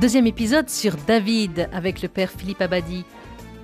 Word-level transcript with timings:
Deuxième 0.00 0.28
épisode 0.28 0.70
sur 0.70 0.94
David 1.08 1.68
avec 1.72 2.02
le 2.02 2.08
père 2.08 2.30
Philippe 2.30 2.62
Abadi. 2.62 3.04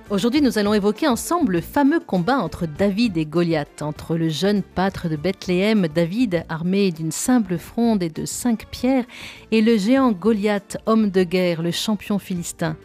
Aujourd'hui, 0.09 0.41
nous 0.41 0.57
allons 0.57 0.73
évoquer 0.73 1.07
ensemble 1.07 1.53
le 1.53 1.61
fameux 1.61 2.01
combat 2.01 2.39
entre 2.39 2.65
David 2.65 3.15
et 3.15 3.25
Goliath, 3.25 3.81
entre 3.81 4.17
le 4.17 4.27
jeune 4.27 4.61
pâtre 4.61 5.07
de 5.07 5.15
Bethléem, 5.15 5.87
David, 5.87 6.43
armé 6.49 6.91
d'une 6.91 7.13
simple 7.13 7.57
fronde 7.57 8.03
et 8.03 8.09
de 8.09 8.25
cinq 8.25 8.65
pierres, 8.69 9.05
et 9.51 9.61
le 9.61 9.77
géant 9.77 10.11
Goliath, 10.11 10.77
homme 10.85 11.09
de 11.09 11.23
guerre, 11.23 11.61
le 11.61 11.71
champion 11.71 12.19
philistin. 12.19 12.75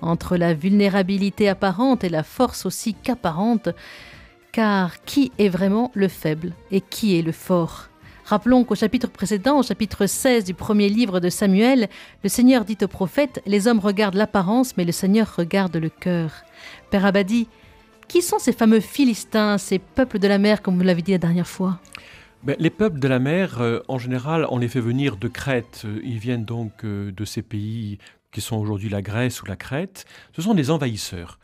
Entre 0.00 0.36
la 0.36 0.52
vulnérabilité 0.52 1.48
apparente 1.48 2.02
et 2.02 2.08
la 2.08 2.24
force 2.24 2.66
aussi 2.66 2.94
qu'apparente, 2.94 3.68
car 4.50 5.00
qui 5.04 5.30
est 5.38 5.48
vraiment 5.48 5.92
le 5.94 6.08
faible 6.08 6.54
et 6.72 6.80
qui 6.80 7.16
est 7.16 7.22
le 7.22 7.30
fort? 7.32 7.88
Rappelons 8.26 8.64
qu'au 8.64 8.74
chapitre 8.74 9.08
précédent, 9.08 9.60
au 9.60 9.62
chapitre 9.62 10.06
16 10.06 10.42
du 10.42 10.52
premier 10.52 10.88
livre 10.88 11.20
de 11.20 11.28
Samuel, 11.28 11.88
le 12.24 12.28
Seigneur 12.28 12.64
dit 12.64 12.76
au 12.82 12.88
prophète 12.88 13.40
Les 13.46 13.68
hommes 13.68 13.78
regardent 13.78 14.16
l'apparence, 14.16 14.76
mais 14.76 14.84
le 14.84 14.90
Seigneur 14.90 15.36
regarde 15.36 15.76
le 15.76 15.88
cœur. 15.88 16.32
Père 16.90 17.06
Abadi, 17.06 17.46
qui 18.08 18.22
sont 18.22 18.40
ces 18.40 18.52
fameux 18.52 18.80
Philistins, 18.80 19.58
ces 19.58 19.78
peuples 19.78 20.18
de 20.18 20.26
la 20.26 20.38
mer, 20.38 20.60
comme 20.60 20.76
vous 20.76 20.82
l'avez 20.82 21.02
dit 21.02 21.12
la 21.12 21.18
dernière 21.18 21.46
fois? 21.46 21.78
Ben, 22.42 22.56
les 22.58 22.70
peuples 22.70 22.98
de 22.98 23.06
la 23.06 23.20
mer, 23.20 23.60
euh, 23.60 23.78
en 23.86 23.98
général, 23.98 24.44
on 24.50 24.58
les 24.58 24.66
fait 24.66 24.80
venir 24.80 25.18
de 25.18 25.28
Crète. 25.28 25.86
Ils 26.02 26.18
viennent 26.18 26.44
donc 26.44 26.84
euh, 26.84 27.12
de 27.12 27.24
ces 27.24 27.42
pays 27.42 27.98
qui 28.32 28.40
sont 28.40 28.56
aujourd'hui 28.56 28.88
la 28.88 29.02
Grèce 29.02 29.40
ou 29.40 29.46
la 29.46 29.54
Crète. 29.54 30.04
Ce 30.34 30.42
sont 30.42 30.54
des 30.54 30.72
envahisseurs. 30.72 31.38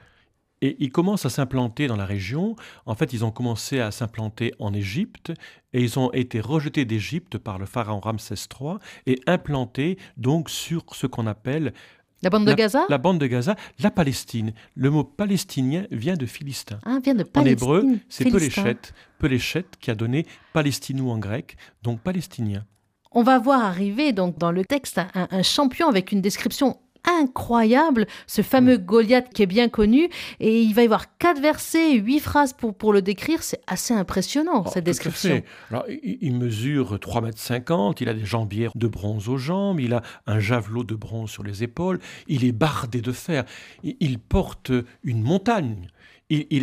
Et 0.63 0.77
ils 0.79 0.91
commencent 0.91 1.27
à 1.27 1.31
s'implanter 1.31 1.89
dans 1.89 1.97
la 1.97 2.07
région. 2.07 2.57
En 2.87 2.95
fait, 2.95 3.13
ils 3.13 3.25
ont 3.25 3.33
commencé 3.33 3.81
à 3.81 3.91
s'implanter 3.91 4.55
en 4.61 4.73
Égypte 4.73 5.33
et 5.75 5.83
ils 5.83 5.99
ont 5.99 6.11
été 6.13 6.41
rejetés 6.41 6.85
d'Égypte 6.85 7.37
par 7.37 7.59
le 7.59 7.67
pharaon 7.67 8.01
Ramsès 8.01 8.35
III 8.35 8.77
et 9.07 9.21
implantés 9.27 9.99
donc 10.17 10.49
sur 10.49 10.85
ce 10.95 11.07
qu'on 11.07 11.27
appelle 11.27 11.75
la 12.23 12.31
bande 12.31 12.47
de 12.47 12.55
Gaza? 12.55 12.87
La 12.89 12.99
bande 12.99 13.19
de 13.19 13.27
Gaza, 13.27 13.57
la 13.81 13.91
Palestine. 13.91 14.53
Le 14.77 14.91
mot 14.91 15.03
palestinien 15.03 15.87
vient 15.91 16.15
de 16.15 16.27
philistin. 16.27 16.79
Ah, 16.85 17.01
vient 17.03 17.17
de 17.17 17.25
Palestine. 17.25 17.41
En 17.41 17.75
hébreu, 17.75 17.99
c'est 18.09 18.31
Peléchette. 18.31 18.95
Peléchette 19.19 19.77
qui 19.81 19.91
a 19.91 19.97
donné 19.97 20.25
palestinou 20.53 21.11
en 21.11 21.19
grec, 21.19 21.57
donc 21.83 22.01
palestinien. 22.01 22.65
On 23.11 23.25
va 23.25 23.41
voir 23.41 23.65
arriver 23.65 24.13
donc 24.13 24.39
dans 24.39 24.53
le 24.53 24.65
texte 24.65 25.01
un 25.15 25.43
champion 25.43 25.89
avec 25.89 26.13
une 26.13 26.21
description 26.21 26.79
incroyable, 27.05 28.07
ce 28.27 28.43
fameux 28.43 28.79
mm. 28.79 28.85
Goliath 28.85 29.33
qui 29.33 29.43
est 29.43 29.47
bien 29.47 29.69
connu. 29.69 30.09
Et 30.41 30.63
il 30.63 30.75
va 30.75 30.83
y 30.83 30.85
avoir 30.85 31.17
quatre 31.19 31.41
versets, 31.41 31.95
huit 31.95 32.21
phrases 32.21 32.53
pour, 32.53 32.75
pour 32.75 32.93
le 32.93 33.03
décrire. 33.03 33.43
C'est 33.43 33.61
assez 33.67 33.95
impressionnant, 33.95 34.65
oh, 34.67 34.71
cette 34.73 34.85
description. 34.85 35.43
Alors, 35.71 35.85
il, 35.89 36.35
mesure 36.35 36.97
3,50 36.97 37.89
m, 37.89 37.95
il 38.01 38.09
a 38.09 38.15
des 38.15 38.25
jambières 38.25 38.73
de 38.75 38.87
bronze 38.87 39.29
aux 39.29 39.39
jambes, 39.39 39.81
il 39.81 39.95
a 39.95 40.03
un 40.27 40.41
javelot 40.41 40.85
de 40.85 40.95
bronze 40.95 41.31
sur 41.31 41.43
les 41.43 41.63
épaules, 41.63 41.99
il 42.27 42.45
est 42.45 42.53
bardé 42.53 43.01
de 43.01 43.13
fer, 43.13 43.45
il, 43.83 44.19
porte 44.19 44.73
une 45.03 45.23
montagne. 45.23 45.89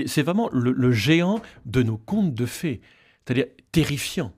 c'est 0.06 0.22
vraiment 0.24 0.50
le, 0.52 0.72
le 0.72 0.92
géant 0.92 1.42
de 1.66 1.84
nos 1.84 1.98
contes 1.98 2.34
de 2.34 2.46
fées, 2.46 2.82
c'est-à-dire 3.26 3.46
terrifiant, 3.72 4.34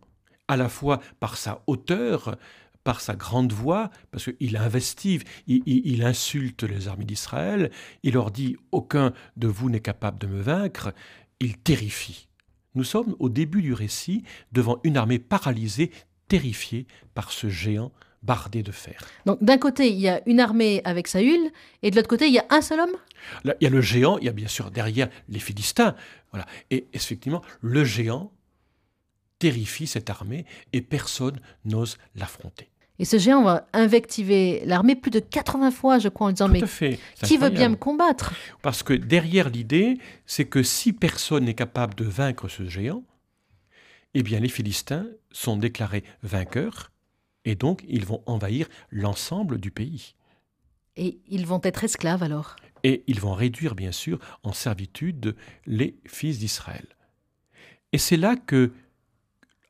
à 0.47 0.57
la 0.57 0.69
fois 0.69 0.99
par 1.19 1.37
sa 1.37 1.63
hauteur, 1.67 2.35
par 2.83 3.01
sa 3.01 3.15
grande 3.15 3.53
voix, 3.53 3.89
parce 4.11 4.29
qu'il 4.31 4.57
investive, 4.57 5.23
il, 5.47 5.61
il, 5.65 6.03
insulte 6.03 6.63
les 6.63 6.87
armées 6.87 7.05
d'Israël, 7.05 7.71
il 8.03 8.13
leur 8.13 8.31
dit 8.31 8.57
aucun 8.71 9.13
de 9.37 9.47
vous 9.47 9.69
n'est 9.69 9.79
capable 9.79 10.19
de 10.19 10.27
me 10.27 10.41
vaincre, 10.41 10.93
il 11.39 11.57
terrifie. 11.57 12.27
Nous 12.75 12.83
sommes 12.83 13.15
au 13.19 13.29
début 13.29 13.61
du 13.61 13.73
récit 13.73 14.23
devant 14.51 14.79
une 14.83 14.97
armée 14.97 15.19
paralysée, 15.19 15.91
terrifiée 16.27 16.87
par 17.13 17.31
ce 17.31 17.49
géant 17.49 17.91
bardé 18.23 18.63
de 18.63 18.71
fer. 18.71 19.01
Donc 19.25 19.43
d'un 19.43 19.57
côté, 19.57 19.89
il 19.89 19.99
y 19.99 20.07
a 20.07 20.21
une 20.27 20.39
armée 20.39 20.81
avec 20.85 21.07
Saül, 21.07 21.51
et 21.81 21.91
de 21.91 21.95
l'autre 21.95 22.07
côté, 22.07 22.27
il 22.27 22.33
y 22.33 22.39
a 22.39 22.45
un 22.49 22.61
seul 22.61 22.79
homme? 22.79 22.95
Il 23.45 23.55
y 23.61 23.67
a 23.67 23.69
le 23.69 23.81
géant, 23.81 24.17
il 24.19 24.25
y 24.25 24.29
a 24.29 24.33
bien 24.33 24.47
sûr 24.47 24.71
derrière 24.71 25.09
les 25.29 25.39
Philistins. 25.39 25.95
Voilà. 26.31 26.45
Et 26.69 26.87
effectivement, 26.93 27.41
le 27.61 27.83
géant 27.83 28.31
terrifie 29.39 29.87
cette 29.87 30.09
armée 30.09 30.45
et 30.71 30.81
personne 30.81 31.39
n'ose 31.65 31.97
l'affronter. 32.15 32.70
Et 33.01 33.05
ce 33.05 33.17
géant 33.17 33.41
va 33.41 33.67
invectiver 33.73 34.61
l'armée 34.63 34.95
plus 34.95 35.09
de 35.09 35.19
80 35.19 35.71
fois, 35.71 35.97
je 35.97 36.07
crois, 36.07 36.27
en 36.27 36.31
disant 36.33 36.47
Mais 36.47 36.61
qui 37.23 37.35
veut 37.35 37.49
bien 37.49 37.69
me 37.69 37.75
combattre? 37.75 38.35
Parce 38.61 38.83
que 38.83 38.93
derrière 38.93 39.49
l'idée, 39.49 39.97
c'est 40.27 40.45
que 40.45 40.61
si 40.61 40.93
personne 40.93 41.45
n'est 41.45 41.55
capable 41.55 41.95
de 41.95 42.03
vaincre 42.03 42.47
ce 42.47 42.69
géant, 42.69 43.03
eh 44.13 44.21
bien 44.21 44.39
les 44.39 44.49
Philistins 44.49 45.07
sont 45.31 45.57
déclarés 45.57 46.03
vainqueurs 46.21 46.91
et 47.43 47.55
donc 47.55 47.83
ils 47.87 48.05
vont 48.05 48.21
envahir 48.27 48.67
l'ensemble 48.91 49.57
du 49.57 49.71
pays. 49.71 50.13
Et 50.95 51.17
ils 51.27 51.47
vont 51.47 51.61
être 51.63 51.83
esclaves 51.83 52.21
alors? 52.21 52.55
Et 52.83 53.03
ils 53.07 53.19
vont 53.19 53.33
réduire 53.33 53.73
bien 53.73 53.91
sûr 53.91 54.19
en 54.43 54.53
servitude 54.53 55.35
les 55.65 55.95
fils 56.05 56.37
d'Israël. 56.37 56.85
Et 57.93 57.97
c'est 57.97 58.17
là 58.17 58.35
que 58.35 58.71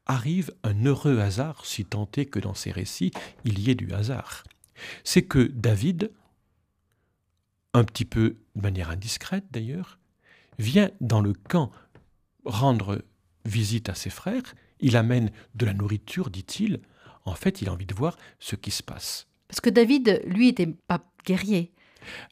arrive 0.06 0.54
un 0.64 0.86
heureux 0.86 1.20
hasard, 1.20 1.66
si 1.66 1.86
tant 1.86 2.10
est 2.18 2.26
que 2.26 2.40
dans 2.40 2.54
ces 2.54 2.72
récits 2.72 3.12
il 3.46 3.60
y 3.60 3.70
ait 3.70 3.76
du 3.76 3.94
hasard. 3.94 4.44
C'est 5.04 5.22
que 5.22 5.48
David, 5.54 6.12
un 7.74 7.84
petit 7.84 8.06
peu 8.06 8.38
de 8.56 8.62
manière 8.62 8.90
indiscrète 8.90 9.46
d'ailleurs, 9.52 10.00
vient 10.60 10.92
dans 11.00 11.22
le 11.22 11.34
camp 11.34 11.72
rendre 12.46 13.04
visite 13.46 13.90
à 13.90 13.96
ses 13.96 14.10
frères, 14.10 14.56
il 14.80 14.98
amène 14.98 15.32
de 15.56 15.66
la 15.66 15.74
nourriture, 15.74 16.30
dit-il, 16.30 16.80
en 17.26 17.36
fait 17.36 17.62
il 17.62 17.70
a 17.70 17.74
envie 17.74 17.86
de 17.86 17.94
voir 17.94 18.18
ce 18.40 18.56
qui 18.56 18.72
se 18.72 18.84
passe. 18.84 19.28
Parce 19.48 19.62
que 19.62 19.70
David, 19.70 20.22
lui, 20.26 20.48
était 20.48 20.74
pas 20.88 21.04
guerrier. 21.26 21.74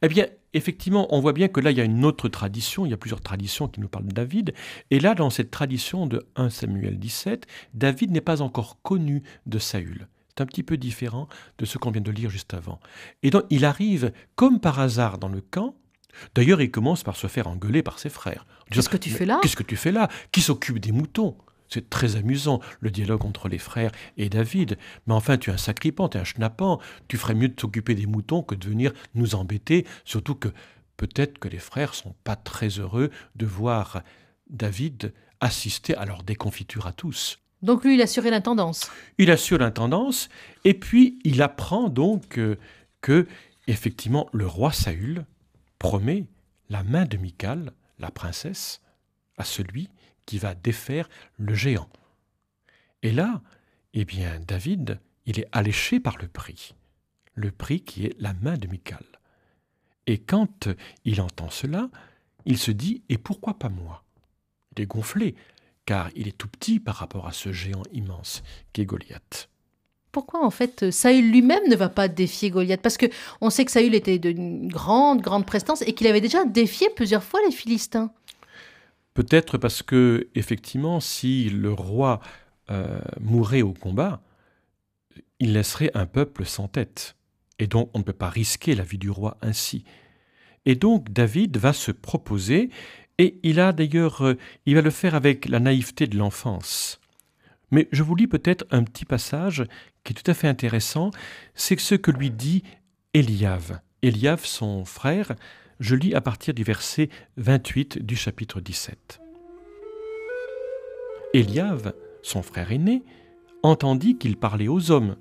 Eh 0.01 0.07
bien, 0.07 0.27
effectivement, 0.53 1.13
on 1.13 1.19
voit 1.19 1.33
bien 1.33 1.47
que 1.47 1.59
là, 1.59 1.71
il 1.71 1.77
y 1.77 1.81
a 1.81 1.85
une 1.85 2.05
autre 2.05 2.29
tradition, 2.29 2.85
il 2.85 2.89
y 2.89 2.93
a 2.93 2.97
plusieurs 2.97 3.21
traditions 3.21 3.67
qui 3.67 3.79
nous 3.79 3.87
parlent 3.87 4.07
de 4.07 4.13
David, 4.13 4.53
et 4.91 4.99
là, 4.99 5.15
dans 5.15 5.29
cette 5.29 5.51
tradition 5.51 6.07
de 6.07 6.25
1 6.35 6.49
Samuel 6.49 6.99
17, 6.99 7.45
David 7.73 8.11
n'est 8.11 8.21
pas 8.21 8.41
encore 8.41 8.81
connu 8.81 9.23
de 9.45 9.59
Saül. 9.59 10.07
C'est 10.29 10.41
un 10.41 10.45
petit 10.45 10.63
peu 10.63 10.77
différent 10.77 11.27
de 11.57 11.65
ce 11.65 11.77
qu'on 11.77 11.91
vient 11.91 12.01
de 12.01 12.11
lire 12.11 12.29
juste 12.29 12.53
avant. 12.53 12.79
Et 13.23 13.29
donc, 13.29 13.43
il 13.49 13.65
arrive 13.65 14.13
comme 14.35 14.59
par 14.59 14.79
hasard 14.79 15.17
dans 15.17 15.27
le 15.27 15.41
camp, 15.41 15.75
D'ailleurs, 16.35 16.61
il 16.61 16.71
commence 16.71 17.03
par 17.03 17.15
se 17.15 17.27
faire 17.27 17.47
engueuler 17.47 17.83
par 17.83 17.99
ses 17.99 18.09
frères. 18.09 18.45
Qu'est-ce 18.71 18.89
que 18.89 18.97
tu 18.97 19.09
fais 19.09 19.25
là? 19.25 19.39
Qu'est-ce 19.41 19.55
que 19.55 19.63
tu 19.63 19.75
fais 19.75 19.91
là? 19.91 20.09
Qui 20.31 20.41
s'occupe 20.41 20.79
des 20.79 20.91
moutons? 20.91 21.37
C'est 21.69 21.89
très 21.89 22.15
amusant, 22.15 22.59
le 22.79 22.91
dialogue 22.91 23.25
entre 23.25 23.47
les 23.47 23.57
frères 23.57 23.91
et 24.17 24.29
David. 24.29 24.77
Mais 25.07 25.13
enfin, 25.13 25.37
tu 25.37 25.49
es 25.49 25.53
un 25.53 25.57
sacripant, 25.57 26.09
tu 26.09 26.17
es 26.17 26.21
un 26.21 26.25
schnappant. 26.25 26.79
Tu 27.07 27.17
ferais 27.17 27.35
mieux 27.35 27.49
de 27.49 27.53
t'occuper 27.53 27.95
des 27.95 28.07
moutons 28.07 28.41
que 28.41 28.55
de 28.55 28.67
venir 28.67 28.91
nous 29.15 29.35
embêter. 29.35 29.85
Surtout 30.03 30.35
que 30.35 30.49
peut-être 30.97 31.37
que 31.39 31.47
les 31.47 31.59
frères 31.59 31.93
sont 31.93 32.15
pas 32.23 32.35
très 32.35 32.79
heureux 32.79 33.11
de 33.35 33.45
voir 33.45 34.03
David 34.49 35.13
assister 35.39 35.95
à 35.95 36.05
leur 36.05 36.23
déconfiture 36.23 36.87
à 36.87 36.91
tous. 36.91 37.39
Donc 37.61 37.83
lui, 37.83 37.95
il 37.95 38.01
assurait 38.01 38.31
l'intendance. 38.31 38.89
Il 39.17 39.31
assure 39.31 39.57
l'intendance, 39.57 40.29
et 40.63 40.73
puis 40.73 41.19
il 41.23 41.41
apprend 41.41 41.89
donc 41.89 42.37
euh, 42.37 42.57
que, 43.01 43.27
effectivement, 43.67 44.29
le 44.33 44.47
roi 44.47 44.71
Saül 44.71 45.25
promet 45.77 46.25
la 46.69 46.83
main 46.83 47.05
de 47.05 47.17
Michal, 47.17 47.73
la 47.99 48.11
princesse, 48.11 48.81
à 49.37 49.43
celui 49.43 49.89
qui 50.29 50.37
va 50.37 50.53
défaire 50.53 51.09
le 51.39 51.55
géant. 51.55 51.89
Et 53.01 53.11
là, 53.11 53.41
eh 53.95 54.05
bien, 54.05 54.39
David, 54.47 54.99
il 55.25 55.39
est 55.39 55.47
alléché 55.51 55.99
par 55.99 56.19
le 56.19 56.27
prix, 56.27 56.75
le 57.33 57.49
prix 57.49 57.81
qui 57.81 58.05
est 58.05 58.15
la 58.19 58.33
main 58.33 58.55
de 58.55 58.67
Michal. 58.67 59.03
Et 60.05 60.19
quand 60.19 60.69
il 61.03 61.19
entend 61.19 61.49
cela, 61.49 61.89
il 62.45 62.59
se 62.59 62.69
dit 62.69 63.01
Et 63.09 63.17
pourquoi 63.17 63.55
pas 63.57 63.69
moi? 63.69 64.03
Il 64.77 64.83
est 64.83 64.85
gonflé, 64.85 65.33
car 65.85 66.11
il 66.15 66.27
est 66.27 66.37
tout 66.37 66.47
petit 66.47 66.79
par 66.79 66.97
rapport 66.97 67.25
à 67.25 67.31
ce 67.31 67.51
géant 67.51 67.81
immense 67.91 68.43
qu'est 68.71 68.85
Goliath. 68.85 69.49
Pourquoi 70.11 70.45
en 70.45 70.51
fait 70.51 70.91
Saül 70.91 71.31
lui-même 71.31 71.67
ne 71.67 71.75
va 71.75 71.89
pas 71.89 72.07
défier 72.07 72.51
Goliath? 72.51 72.81
Parce 72.83 72.97
que 72.97 73.07
on 73.41 73.49
sait 73.49 73.65
que 73.65 73.71
Saül 73.71 73.95
était 73.95 74.19
d'une 74.19 74.67
grande, 74.67 75.21
grande 75.21 75.47
prestance 75.47 75.81
et 75.81 75.93
qu'il 75.93 76.05
avait 76.05 76.21
déjà 76.21 76.45
défié 76.45 76.87
plusieurs 76.95 77.23
fois 77.23 77.39
les 77.47 77.51
Philistins. 77.51 78.11
Peut-être 79.13 79.57
parce 79.57 79.83
que, 79.83 80.29
effectivement, 80.35 80.99
si 80.99 81.49
le 81.49 81.73
roi 81.73 82.19
euh, 82.71 82.99
mourait 83.19 83.61
au 83.61 83.73
combat, 83.73 84.21
il 85.39 85.53
laisserait 85.53 85.91
un 85.93 86.05
peuple 86.05 86.45
sans 86.45 86.67
tête. 86.67 87.15
Et 87.57 87.67
donc, 87.67 87.89
on 87.93 87.99
ne 87.99 88.03
peut 88.03 88.13
pas 88.13 88.29
risquer 88.29 88.75
la 88.75 88.83
vie 88.83 88.97
du 88.97 89.09
roi 89.09 89.37
ainsi. 89.41 89.83
Et 90.65 90.75
donc, 90.75 91.11
David 91.11 91.57
va 91.57 91.73
se 91.73 91.91
proposer, 91.91 92.69
et 93.17 93.39
il 93.43 93.59
a 93.59 93.73
d'ailleurs, 93.73 94.25
euh, 94.25 94.37
il 94.65 94.75
va 94.75 94.81
le 94.81 94.91
faire 94.91 95.15
avec 95.15 95.47
la 95.47 95.59
naïveté 95.59 96.07
de 96.07 96.17
l'enfance. 96.17 96.99
Mais 97.71 97.87
je 97.91 98.03
vous 98.03 98.15
lis 98.15 98.27
peut-être 98.27 98.65
un 98.71 98.83
petit 98.83 99.05
passage 99.05 99.65
qui 100.03 100.13
est 100.13 100.15
tout 100.15 100.29
à 100.29 100.33
fait 100.33 100.47
intéressant, 100.47 101.11
c'est 101.53 101.79
ce 101.79 101.95
que 101.95 102.11
lui 102.11 102.31
dit 102.31 102.63
Eliave. 103.13 103.79
Eliave, 104.01 104.45
son 104.45 104.85
frère, 104.85 105.33
je 105.79 105.95
lis 105.95 106.13
à 106.13 106.21
partir 106.21 106.53
du 106.53 106.63
verset 106.63 107.09
28 107.37 107.99
du 108.05 108.15
chapitre 108.15 108.59
17. 108.59 109.21
Eliave, 111.33 111.93
son 112.21 112.41
frère 112.41 112.71
aîné, 112.71 113.03
entendit 113.63 114.17
qu'il 114.17 114.37
parlait 114.37 114.67
aux 114.67 114.91
hommes. 114.91 115.15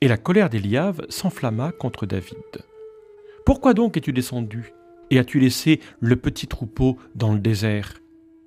Et 0.00 0.08
la 0.08 0.18
colère 0.18 0.50
d'Eliave 0.50 1.06
s'enflamma 1.08 1.72
contre 1.72 2.06
David. 2.06 2.36
Pourquoi 3.46 3.72
donc 3.72 3.96
es-tu 3.96 4.12
descendu 4.12 4.72
et 5.10 5.18
as-tu 5.18 5.38
laissé 5.38 5.80
le 6.00 6.16
petit 6.16 6.48
troupeau 6.48 6.98
dans 7.14 7.32
le 7.32 7.38
désert? 7.38 7.94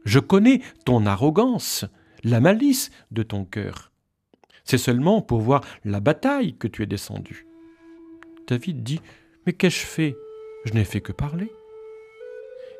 Je 0.05 0.19
connais 0.19 0.61
ton 0.85 1.05
arrogance, 1.05 1.85
la 2.23 2.39
malice 2.39 2.91
de 3.11 3.23
ton 3.23 3.45
cœur. 3.45 3.91
C'est 4.63 4.77
seulement 4.77 5.21
pour 5.21 5.39
voir 5.39 5.63
la 5.85 5.99
bataille 5.99 6.55
que 6.55 6.67
tu 6.67 6.83
es 6.83 6.85
descendu. 6.85 7.47
David 8.47 8.83
dit 8.83 9.01
Mais 9.45 9.53
qu'ai-je 9.53 9.79
fait? 9.79 10.15
Je 10.65 10.73
n'ai 10.73 10.83
fait 10.83 11.01
que 11.01 11.11
parler. 11.11 11.51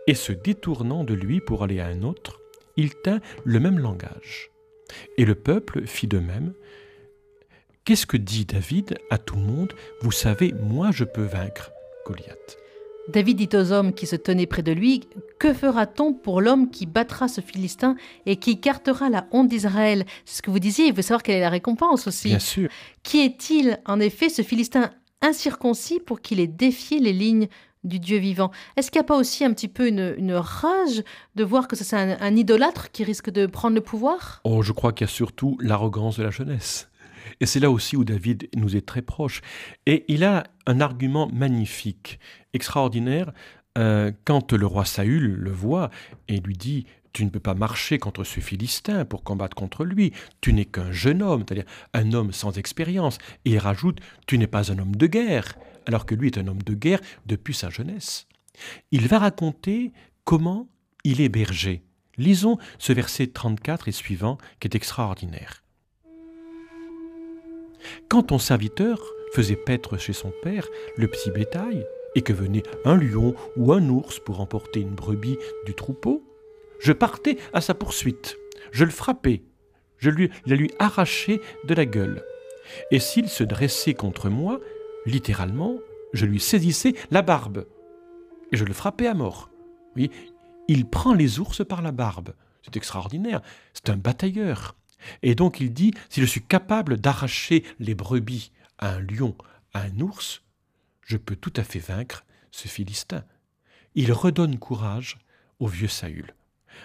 Et 0.08 0.16
se 0.16 0.32
détournant 0.32 1.04
de 1.04 1.14
lui 1.14 1.40
pour 1.40 1.64
aller 1.64 1.80
à 1.80 1.88
un 1.88 2.04
autre, 2.04 2.40
il 2.78 2.96
tint 2.96 3.20
le 3.44 3.60
même 3.60 3.80
langage. 3.80 4.52
Et 5.18 5.26
le 5.26 5.36
peuple 5.36 5.86
fit 5.86 6.08
de 6.08 6.20
même. 6.20 6.54
Qu'est-ce 7.86 8.06
que 8.06 8.18
dit 8.18 8.46
David 8.46 8.98
à 9.10 9.18
tout 9.18 9.36
le 9.36 9.42
monde? 9.42 9.74
Vous 10.02 10.12
savez, 10.12 10.54
moi 10.62 10.90
je 10.92 11.04
peux 11.04 11.24
vaincre 11.24 11.72
Goliath. 12.06 12.58
David 13.08 13.38
dit 13.38 13.58
aux 13.58 13.72
hommes 13.72 13.94
qui 13.94 14.06
se 14.06 14.16
tenaient 14.16 14.46
près 14.46 14.62
de 14.62 14.72
lui, 14.72 15.08
Que 15.40 15.54
fera-t-on 15.54 16.14
pour 16.14 16.42
l'homme 16.42 16.70
qui 16.70 16.86
battra 16.86 17.28
ce 17.28 17.42
Philistin 17.42 17.96
et 18.26 18.36
qui 18.36 18.52
écartera 18.52 19.10
la 19.10 19.26
honte 19.32 19.48
d'Israël? 19.48 20.06
C'est 20.26 20.38
ce 20.38 20.42
que 20.42 20.52
vous 20.52 20.60
disiez, 20.60 20.88
il 20.88 20.94
veut 20.94 21.02
savoir 21.02 21.24
quelle 21.24 21.38
est 21.38 21.42
la 21.42 21.50
récompense 21.50 22.08
aussi. 22.08 22.28
Bien 22.30 22.40
sûr. 22.40 22.70
Qui 23.02 23.22
est-il, 23.22 23.80
en 23.86 24.00
effet, 24.00 24.30
ce 24.30 24.44
Philistin 24.44 24.92
incirconcis 25.22 26.00
pour 26.00 26.22
qu'il 26.22 26.40
ait 26.40 26.48
défié 26.48 27.00
les 27.00 27.14
lignes 27.14 27.48
du 27.84 28.00
Dieu 28.00 28.18
vivant. 28.18 28.52
Est-ce 28.76 28.92
qu'il 28.92 29.00
n'y 29.00 29.06
a 29.06 29.08
pas 29.08 29.18
aussi 29.18 29.46
un 29.46 29.54
petit 29.54 29.68
peu 29.68 29.88
une, 29.88 30.34
rage 30.34 31.04
de 31.36 31.44
voir 31.44 31.68
que 31.68 31.76
c'est 31.76 31.96
un, 31.96 32.36
idolâtre 32.36 32.92
qui 32.92 33.04
risque 33.04 33.30
de 33.30 33.46
prendre 33.46 33.76
le 33.76 33.82
pouvoir? 33.82 34.42
Oh, 34.44 34.62
je 34.62 34.72
crois 34.72 34.94
qu'il 34.94 35.08
y 35.08 35.10
a 35.10 35.14
surtout 35.14 35.58
l'arrogance 35.62 36.18
de 36.18 36.24
la 36.24 36.32
jeunesse. 36.32 36.90
Et 37.40 37.46
c'est 37.46 37.60
là 37.60 37.72
aussi 37.72 37.96
où 37.96 38.04
David 38.04 38.50
nous 38.56 38.76
est 38.76 38.86
très 38.86 39.02
proche. 39.02 39.42
Et 39.86 40.06
il 40.08 40.24
a 40.24 40.44
un 40.66 40.82
argument 40.82 41.30
magnifique, 41.32 42.20
extraordinaire, 42.54 43.32
euh, 43.78 44.12
quand 44.26 44.52
le 44.52 44.66
roi 44.66 44.84
Saül 44.84 45.36
le 45.36 45.52
voit 45.52 45.90
et 46.28 46.40
lui 46.40 46.56
dit 46.56 46.86
tu 47.14 47.26
ne 47.26 47.30
peux 47.30 47.40
pas 47.40 47.54
marcher 47.54 47.98
contre 48.00 48.24
ce 48.24 48.40
Philistin 48.40 49.06
pour 49.06 49.24
combattre 49.24 49.56
contre 49.56 49.86
lui. 49.86 50.14
Tu 50.42 50.54
n'es 50.54 50.66
qu'un 50.66 50.92
jeune 50.92 51.22
homme, 51.22 51.44
c'est-à-dire 51.48 51.70
un 51.94 52.14
homme 52.14 52.32
sans 52.32 52.58
expérience. 52.58 53.18
Et 53.46 53.52
il 53.52 53.58
rajoute, 53.58 54.00
tu 54.28 54.38
n'es 54.38 54.48
pas 54.48 54.72
un 54.72 54.80
homme 54.80 54.96
de 54.96 55.08
guerre 55.08 55.56
alors 55.86 56.06
que 56.06 56.16
lui 56.16 56.28
est 56.28 56.38
un 56.38 56.48
homme 56.48 56.62
de 56.62 56.74
guerre 56.74 57.02
depuis 57.26 57.54
sa 57.54 57.70
jeunesse. 57.70 58.28
Il 58.92 59.08
va 59.08 59.20
raconter 59.20 59.92
comment 60.24 60.68
il 61.04 61.22
est 61.22 61.30
berger. 61.30 61.84
Lisons 62.18 62.58
ce 62.78 62.94
verset 62.94 63.28
34 63.28 63.88
et 63.88 63.92
suivant 63.92 64.38
qui 64.60 64.68
est 64.68 64.76
extraordinaire. 64.76 65.64
Quand 68.10 68.24
ton 68.24 68.40
serviteur 68.40 69.02
faisait 69.34 69.56
paître 69.56 69.98
chez 69.98 70.14
son 70.14 70.34
père 70.44 70.68
le 70.98 71.08
petit 71.08 71.32
bétail, 71.32 71.86
et 72.16 72.22
que 72.22 72.34
venait 72.34 72.64
un 72.86 72.96
lion 72.96 73.36
ou 73.56 73.72
un 73.74 73.88
ours 73.90 74.20
pour 74.20 74.42
emporter 74.42 74.82
une 74.82 74.96
brebis 74.96 75.38
du 75.66 75.74
troupeau, 75.74 76.24
je 76.80 76.94
partais 76.94 77.38
à 77.54 77.62
sa 77.62 77.74
poursuite, 77.74 78.38
je 78.72 78.86
le 78.86 78.92
frappais, 78.92 79.44
je 79.98 80.10
lui, 80.10 80.30
la 80.46 80.56
lui 80.56 80.72
arrachais 80.80 81.42
de 81.66 81.74
la 81.74 81.86
gueule. 81.86 82.24
Et 82.92 83.00
s'il 83.00 83.30
se 83.30 83.44
dressait 83.44 83.94
contre 83.94 84.30
moi, 84.30 84.60
littéralement, 85.06 85.76
je 86.14 86.26
lui 86.26 86.40
saisissais 86.40 86.94
la 87.12 87.22
barbe 87.22 87.66
et 88.52 88.58
je 88.58 88.66
le 88.66 88.74
frappais 88.74 89.08
à 89.08 89.14
mort. 89.14 89.50
Il 90.68 90.86
prend 90.86 91.14
les 91.14 91.40
ours 91.40 91.66
par 91.66 91.82
la 91.82 91.92
barbe. 91.92 92.34
C'est 92.64 92.78
extraordinaire. 92.78 93.42
C'est 93.74 93.90
un 93.90 93.98
batailleur. 93.98 94.76
Et 95.24 95.36
donc 95.36 95.60
il 95.60 95.74
dit, 95.74 95.94
si 96.10 96.22
je 96.22 96.26
suis 96.26 96.44
capable 96.44 96.98
d'arracher 96.98 97.64
les 97.80 97.96
brebis 97.96 98.52
à 98.78 98.96
un 98.96 99.00
lion, 99.00 99.36
à 99.74 99.82
un 99.82 100.00
ours, 100.00 100.44
je 101.06 101.18
peux 101.18 101.36
tout 101.36 101.54
à 101.56 101.64
fait 101.64 101.80
vaincre 101.80 102.26
ce 102.52 102.68
Philistin. 102.68 103.24
Il 103.96 104.12
redonne 104.12 104.60
courage 104.60 105.18
au 105.60 105.68
vieux 105.68 105.88
Saül. 105.88 106.34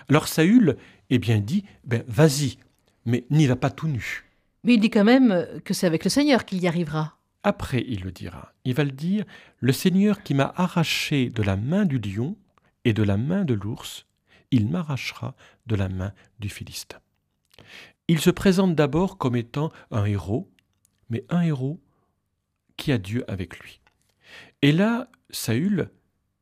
Alors 0.08 0.28
Saül, 0.28 0.76
eh 1.10 1.18
bien, 1.18 1.38
dit, 1.38 1.64
ben 1.84 2.02
vas-y, 2.06 2.58
mais 3.04 3.24
n'y 3.30 3.46
va 3.46 3.56
pas 3.56 3.70
tout 3.70 3.88
nu. 3.88 4.24
Mais 4.64 4.74
il 4.74 4.80
dit 4.80 4.90
quand 4.90 5.04
même 5.04 5.46
que 5.64 5.74
c'est 5.74 5.86
avec 5.86 6.04
le 6.04 6.10
Seigneur 6.10 6.44
qu'il 6.44 6.62
y 6.62 6.68
arrivera. 6.68 7.18
Après, 7.42 7.84
il 7.86 8.00
le 8.00 8.10
dira. 8.10 8.54
Il 8.64 8.74
va 8.74 8.84
le 8.84 8.90
dire 8.90 9.24
Le 9.60 9.72
Seigneur 9.72 10.22
qui 10.22 10.32
m'a 10.32 10.54
arraché 10.56 11.28
de 11.28 11.42
la 11.42 11.56
main 11.56 11.84
du 11.84 11.98
lion 11.98 12.36
et 12.84 12.94
de 12.94 13.02
la 13.02 13.18
main 13.18 13.44
de 13.44 13.54
l'ours, 13.54 14.06
il 14.50 14.68
m'arrachera 14.68 15.34
de 15.66 15.76
la 15.76 15.88
main 15.88 16.12
du 16.38 16.48
Philistin. 16.48 16.98
Il 18.08 18.20
se 18.20 18.30
présente 18.30 18.74
d'abord 18.74 19.18
comme 19.18 19.36
étant 19.36 19.70
un 19.90 20.04
héros, 20.04 20.50
mais 21.10 21.24
un 21.28 21.42
héros 21.42 21.80
qui 22.76 22.92
a 22.92 22.98
Dieu 22.98 23.24
avec 23.30 23.58
lui. 23.58 23.80
Et 24.62 24.72
là, 24.72 25.08
Saül 25.30 25.90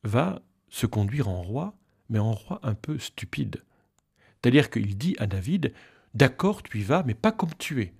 va 0.05 0.43
se 0.69 0.87
conduire 0.87 1.29
en 1.29 1.43
roi, 1.43 1.75
mais 2.13 2.21
en 2.21 2.33
roi 2.33 2.61
un 2.63 2.75
peu 2.75 2.99
stupide. 2.99 3.63
C'est-à-dire 4.35 4.71
qu'il 4.71 4.97
dit 4.97 5.17
à 5.19 5.27
David 5.27 5.73
D'accord, 6.15 6.63
tu 6.63 6.79
y 6.79 6.83
vas, 6.83 7.03
mais 7.05 7.15
pas 7.15 7.33
comme 7.33 7.55
tu 7.59 7.81
es. 7.83 7.95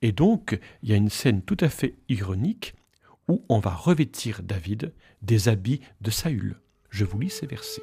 Et 0.00 0.12
donc, 0.12 0.58
il 0.82 0.88
y 0.88 0.94
a 0.94 0.96
une 0.96 1.10
scène 1.10 1.42
tout 1.42 1.58
à 1.60 1.68
fait 1.68 1.94
ironique 2.08 2.74
où 3.28 3.44
on 3.50 3.58
va 3.58 3.70
revêtir 3.70 4.42
David 4.42 4.94
des 5.20 5.48
habits 5.48 5.80
de 6.00 6.10
Saül. 6.10 6.58
Je 6.88 7.04
vous 7.04 7.20
lis 7.20 7.30
ces 7.30 7.46
versets. 7.46 7.82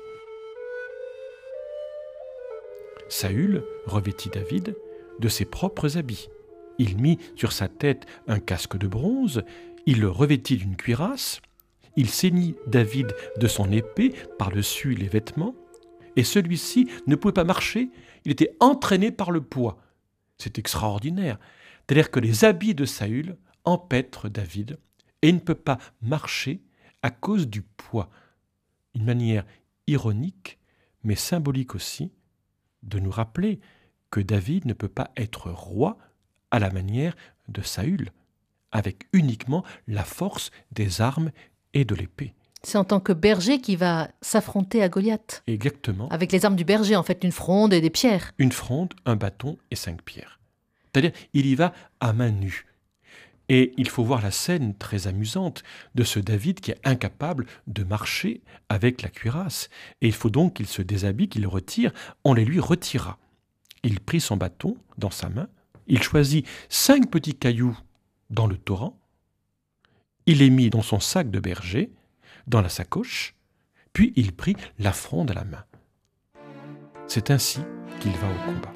Saül 3.07 3.63
revêtit 3.85 4.29
David 4.29 4.75
de 5.19 5.29
ses 5.29 5.45
propres 5.45 5.97
habits. 5.97 6.27
Il 6.79 6.97
mit 6.97 7.19
sur 7.35 7.51
sa 7.51 7.67
tête 7.67 8.05
un 8.27 8.39
casque 8.39 8.77
de 8.77 8.87
bronze, 8.87 9.43
il 9.85 10.01
le 10.01 10.09
revêtit 10.09 10.57
d'une 10.57 10.75
cuirasse, 10.75 11.39
il 11.95 12.09
ceignit 12.09 12.55
David 12.67 13.15
de 13.37 13.47
son 13.47 13.71
épée 13.71 14.13
par-dessus 14.37 14.93
les 14.93 15.07
vêtements, 15.07 15.55
et 16.17 16.23
celui-ci 16.23 16.89
ne 17.05 17.15
pouvait 17.15 17.31
pas 17.31 17.43
marcher, 17.45 17.89
il 18.25 18.31
était 18.31 18.57
entraîné 18.59 19.11
par 19.11 19.31
le 19.31 19.41
poids. 19.41 19.79
C'est 20.37 20.57
extraordinaire. 20.57 21.39
C'est-à-dire 21.85 22.11
que 22.11 22.19
les 22.19 22.43
habits 22.43 22.75
de 22.75 22.85
Saül 22.85 23.37
empêtrent 23.63 24.27
David 24.27 24.79
et 25.21 25.29
il 25.29 25.35
ne 25.35 25.39
peut 25.39 25.55
pas 25.55 25.77
marcher 26.01 26.61
à 27.03 27.11
cause 27.11 27.47
du 27.47 27.61
poids. 27.61 28.09
Une 28.95 29.05
manière 29.05 29.45
ironique, 29.85 30.59
mais 31.03 31.15
symbolique 31.15 31.75
aussi, 31.75 32.11
de 32.81 32.99
nous 32.99 33.11
rappeler 33.11 33.59
que 34.09 34.19
David 34.19 34.65
ne 34.65 34.73
peut 34.73 34.89
pas 34.89 35.11
être 35.15 35.51
roi 35.51 35.97
à 36.49 36.57
la 36.59 36.71
manière 36.71 37.15
de 37.47 37.61
Saül, 37.61 38.11
avec 38.71 39.07
uniquement 39.13 39.63
la 39.87 40.03
force 40.03 40.49
des 40.71 40.99
armes 40.99 41.31
et 41.73 41.85
de 41.85 41.93
l'épée. 41.93 42.33
C'est 42.63 42.77
en 42.77 42.83
tant 42.83 42.99
que 42.99 43.13
berger 43.13 43.61
qui 43.61 43.75
va 43.75 44.09
s'affronter 44.21 44.81
à 44.81 44.89
Goliath. 44.89 45.43
Exactement. 45.47 46.09
Avec 46.09 46.31
les 46.31 46.45
armes 46.45 46.55
du 46.55 46.65
berger, 46.65 46.95
en 46.95 47.03
fait, 47.03 47.23
une 47.23 47.31
fronde 47.31 47.73
et 47.73 47.81
des 47.81 47.89
pierres. 47.89 48.33
Une 48.37 48.51
fronde, 48.51 48.93
un 49.05 49.15
bâton 49.15 49.57
et 49.71 49.75
cinq 49.75 50.01
pierres. 50.01 50.39
C'est-à-dire, 50.91 51.11
il 51.33 51.45
y 51.45 51.55
va 51.55 51.73
à 51.99 52.13
main 52.13 52.31
nue. 52.31 52.65
Et 53.49 53.73
il 53.77 53.87
faut 53.87 54.03
voir 54.03 54.21
la 54.21 54.31
scène 54.31 54.75
très 54.75 55.07
amusante 55.07 55.63
de 55.95 56.03
ce 56.03 56.19
David 56.19 56.59
qui 56.59 56.71
est 56.71 56.81
incapable 56.83 57.45
de 57.67 57.83
marcher 57.83 58.41
avec 58.67 59.01
la 59.01 59.09
cuirasse. 59.09 59.69
Et 60.01 60.07
il 60.07 60.13
faut 60.13 60.29
donc 60.29 60.55
qu'il 60.55 60.67
se 60.67 60.81
déshabille, 60.81 61.29
qu'il 61.29 61.43
le 61.43 61.47
retire. 61.47 61.91
On 62.25 62.33
les 62.33 62.43
lui 62.43 62.59
retira. 62.59 63.17
Il 63.83 63.99
prit 64.01 64.19
son 64.19 64.35
bâton 64.35 64.75
dans 64.97 65.11
sa 65.11 65.29
main. 65.29 65.47
Il 65.87 66.03
choisit 66.03 66.45
cinq 66.67 67.09
petits 67.09 67.35
cailloux 67.35 67.77
dans 68.29 68.47
le 68.47 68.57
torrent. 68.57 68.99
Il 70.25 70.39
les 70.39 70.49
mit 70.49 70.69
dans 70.69 70.81
son 70.81 70.99
sac 70.99 71.31
de 71.31 71.39
berger, 71.39 71.89
dans 72.47 72.61
la 72.61 72.69
sacoche. 72.69 73.35
Puis 73.93 74.13
il 74.15 74.33
prit 74.33 74.55
la 74.79 74.91
fronde 74.91 75.31
à 75.31 75.33
la 75.33 75.43
main. 75.43 75.63
C'est 77.07 77.31
ainsi 77.31 77.59
qu'il 77.99 78.11
va 78.11 78.27
au 78.27 78.51
combat. 78.51 78.71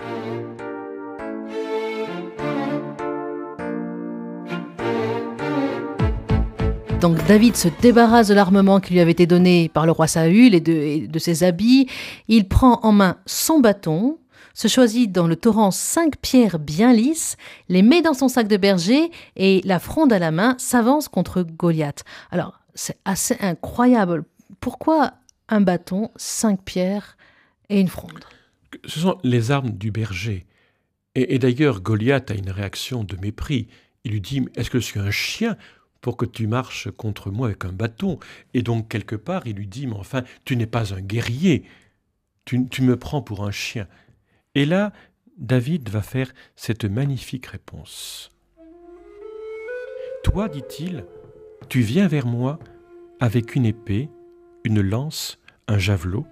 Donc 7.01 7.17
David 7.25 7.55
se 7.55 7.67
débarrasse 7.81 8.27
de 8.27 8.35
l'armement 8.35 8.79
qui 8.79 8.93
lui 8.93 8.99
avait 8.99 9.11
été 9.11 9.25
donné 9.25 9.69
par 9.69 9.87
le 9.87 9.91
roi 9.91 10.05
Saül 10.05 10.53
et 10.53 10.59
de, 10.59 11.19
ses 11.19 11.43
habits. 11.43 11.87
Il 12.27 12.47
prend 12.47 12.79
en 12.83 12.91
main 12.91 13.17
son 13.25 13.59
bâton, 13.59 14.19
se 14.53 14.67
choisit 14.67 15.11
dans 15.11 15.25
le 15.25 15.35
torrent 15.35 15.71
cinq 15.71 16.17
pierres 16.21 16.59
bien 16.59 16.93
lisses, 16.93 17.37
les 17.69 17.81
met 17.81 18.03
dans 18.03 18.13
son 18.13 18.27
sac 18.27 18.47
de 18.47 18.55
berger 18.55 19.09
et 19.35 19.61
la 19.65 19.79
fronde 19.79 20.13
à 20.13 20.19
la 20.19 20.29
main 20.29 20.53
s'avance 20.59 21.07
contre 21.07 21.41
Goliath. 21.41 22.03
Alors 22.29 22.60
c'est 22.73 22.97
assez 23.05 23.35
incroyable. 23.39 24.23
Pourquoi 24.59 25.13
un 25.49 25.61
bâton, 25.61 26.11
cinq 26.15 26.63
pierres 26.63 27.17
et 27.69 27.79
une 27.79 27.87
fronde? 27.87 28.25
Ce 28.85 28.99
sont 28.99 29.17
les 29.23 29.51
armes 29.51 29.71
du 29.71 29.91
berger. 29.91 30.45
Et, 31.15 31.39
d'ailleurs 31.39 31.81
Goliath 31.81 32.31
a 32.31 32.35
une 32.35 32.51
réaction 32.51 33.03
de 33.03 33.17
mépris. 33.17 33.67
Il 34.05 34.13
lui 34.13 34.21
dit 34.21 34.45
Est-ce 34.55 34.69
que 34.69 34.79
je 34.79 34.85
suis 34.85 34.99
un 34.99 35.11
chien 35.11 35.57
pour 35.99 36.15
que 36.15 36.25
tu 36.25 36.47
marches 36.47 36.89
contre 36.91 37.31
moi 37.31 37.47
avec 37.47 37.65
un 37.65 37.73
bâton? 37.73 38.17
Et 38.53 38.61
donc, 38.61 38.87
quelque 38.87 39.17
part, 39.17 39.45
il 39.45 39.57
lui 39.57 39.67
dit, 39.67 39.87
mais 39.87 39.95
enfin, 39.95 40.23
tu 40.45 40.55
n'es 40.55 40.67
pas 40.67 40.93
un 40.93 41.01
guerrier, 41.01 41.65
tu, 42.45 42.65
tu, 42.69 42.81
me 42.81 42.97
prends 42.97 43.21
pour 43.21 43.45
un 43.45 43.51
chien. 43.51 43.87
Et 44.55 44.65
là, 44.65 44.93
David 45.37 45.89
va 45.89 46.01
faire 46.01 46.31
cette 46.55 46.85
magnifique 46.85 47.47
réponse. 47.47 48.31
Toi, 50.23 50.47
dit-il, 50.47 51.05
tu 51.71 51.79
viens 51.79 52.09
vers 52.09 52.25
moi 52.25 52.59
avec 53.21 53.55
une 53.55 53.65
épée, 53.65 54.09
une 54.65 54.81
lance, 54.81 55.39
un 55.69 55.77
javelot, 55.77 56.27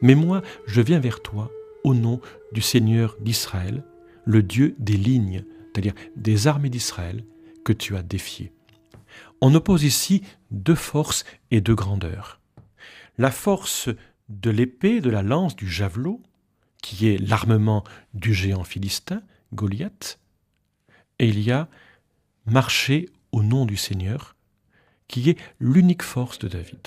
mais 0.00 0.16
moi, 0.16 0.42
je 0.66 0.80
viens 0.80 0.98
vers 0.98 1.22
toi 1.22 1.52
au 1.84 1.94
nom 1.94 2.20
du 2.50 2.60
Seigneur 2.60 3.16
d'Israël, 3.20 3.84
le 4.24 4.42
Dieu 4.42 4.74
des 4.80 4.96
lignes, 4.96 5.44
c'est-à-dire 5.66 5.94
des 6.16 6.48
armées 6.48 6.68
d'Israël, 6.68 7.24
que 7.64 7.72
tu 7.72 7.96
as 7.96 8.02
défiées. 8.02 8.52
On 9.40 9.54
oppose 9.54 9.84
ici 9.84 10.22
deux 10.50 10.74
forces 10.74 11.24
et 11.52 11.60
deux 11.60 11.76
grandeurs. 11.76 12.40
La 13.18 13.30
force 13.30 13.88
de 14.30 14.50
l'épée, 14.50 15.00
de 15.00 15.10
la 15.10 15.22
lance, 15.22 15.54
du 15.54 15.68
javelot, 15.68 16.20
qui 16.82 17.06
est 17.06 17.18
l'armement 17.18 17.84
du 18.14 18.34
géant 18.34 18.64
philistin, 18.64 19.22
Goliath, 19.54 20.18
et 21.20 21.28
il 21.28 21.38
y 21.38 21.52
a 21.52 21.68
marcher 22.46 23.10
au 23.30 23.44
nom 23.44 23.64
du 23.64 23.76
Seigneur, 23.76 24.34
qui 25.12 25.30
est 25.30 25.38
l'unique 25.60 26.02
force 26.02 26.40
de 26.40 26.48
David. 26.48 26.80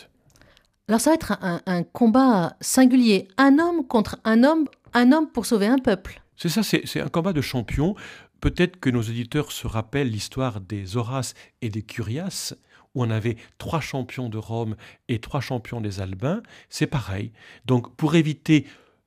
Alors 0.90 1.00
ça 1.00 1.12
va 1.12 1.16
être 1.16 1.38
un, 1.42 1.84
combat 1.84 2.58
singulier, 2.60 3.28
un 3.38 3.60
homme 3.60 3.88
contre 3.88 4.20
un 4.26 4.44
homme, 4.44 4.66
un 4.94 5.12
homme 5.12 5.30
pour 5.32 5.46
sauver 5.46 5.68
un 5.68 5.78
peuple. 5.78 6.22
C'est 6.36 6.50
ça, 6.50 6.64
c'est 6.64 7.00
un 7.00 7.08
combat 7.08 7.34
de 7.34 7.42
champions. 7.42 7.96
Peut-être 8.42 8.80
que 8.80 8.90
nos 8.90 9.02
auditeurs 9.02 9.52
se 9.52 9.68
rappellent 9.68 10.10
l'histoire 10.10 10.60
des 10.60 10.98
Horaces 10.98 11.34
et 11.62 11.70
des 11.70 11.82
Curias, 11.82 12.54
où 12.94 13.04
on 13.04 13.10
avait 13.10 13.38
trois 13.58 13.80
champions 13.80 14.28
de 14.28 14.38
Rome 14.38 14.76
et 15.08 15.20
trois 15.20 15.42
champions 15.42 15.80
des 15.80 16.02
Albins. 16.02 16.42
C'est 16.70 16.88
pareil. 16.88 17.32
Donc 17.66 17.96
pour 17.96 18.16
éviter 18.16 18.66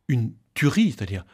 une 0.08 0.32
tuerie, 0.54 0.92
c'est-à-dire 0.92 1.26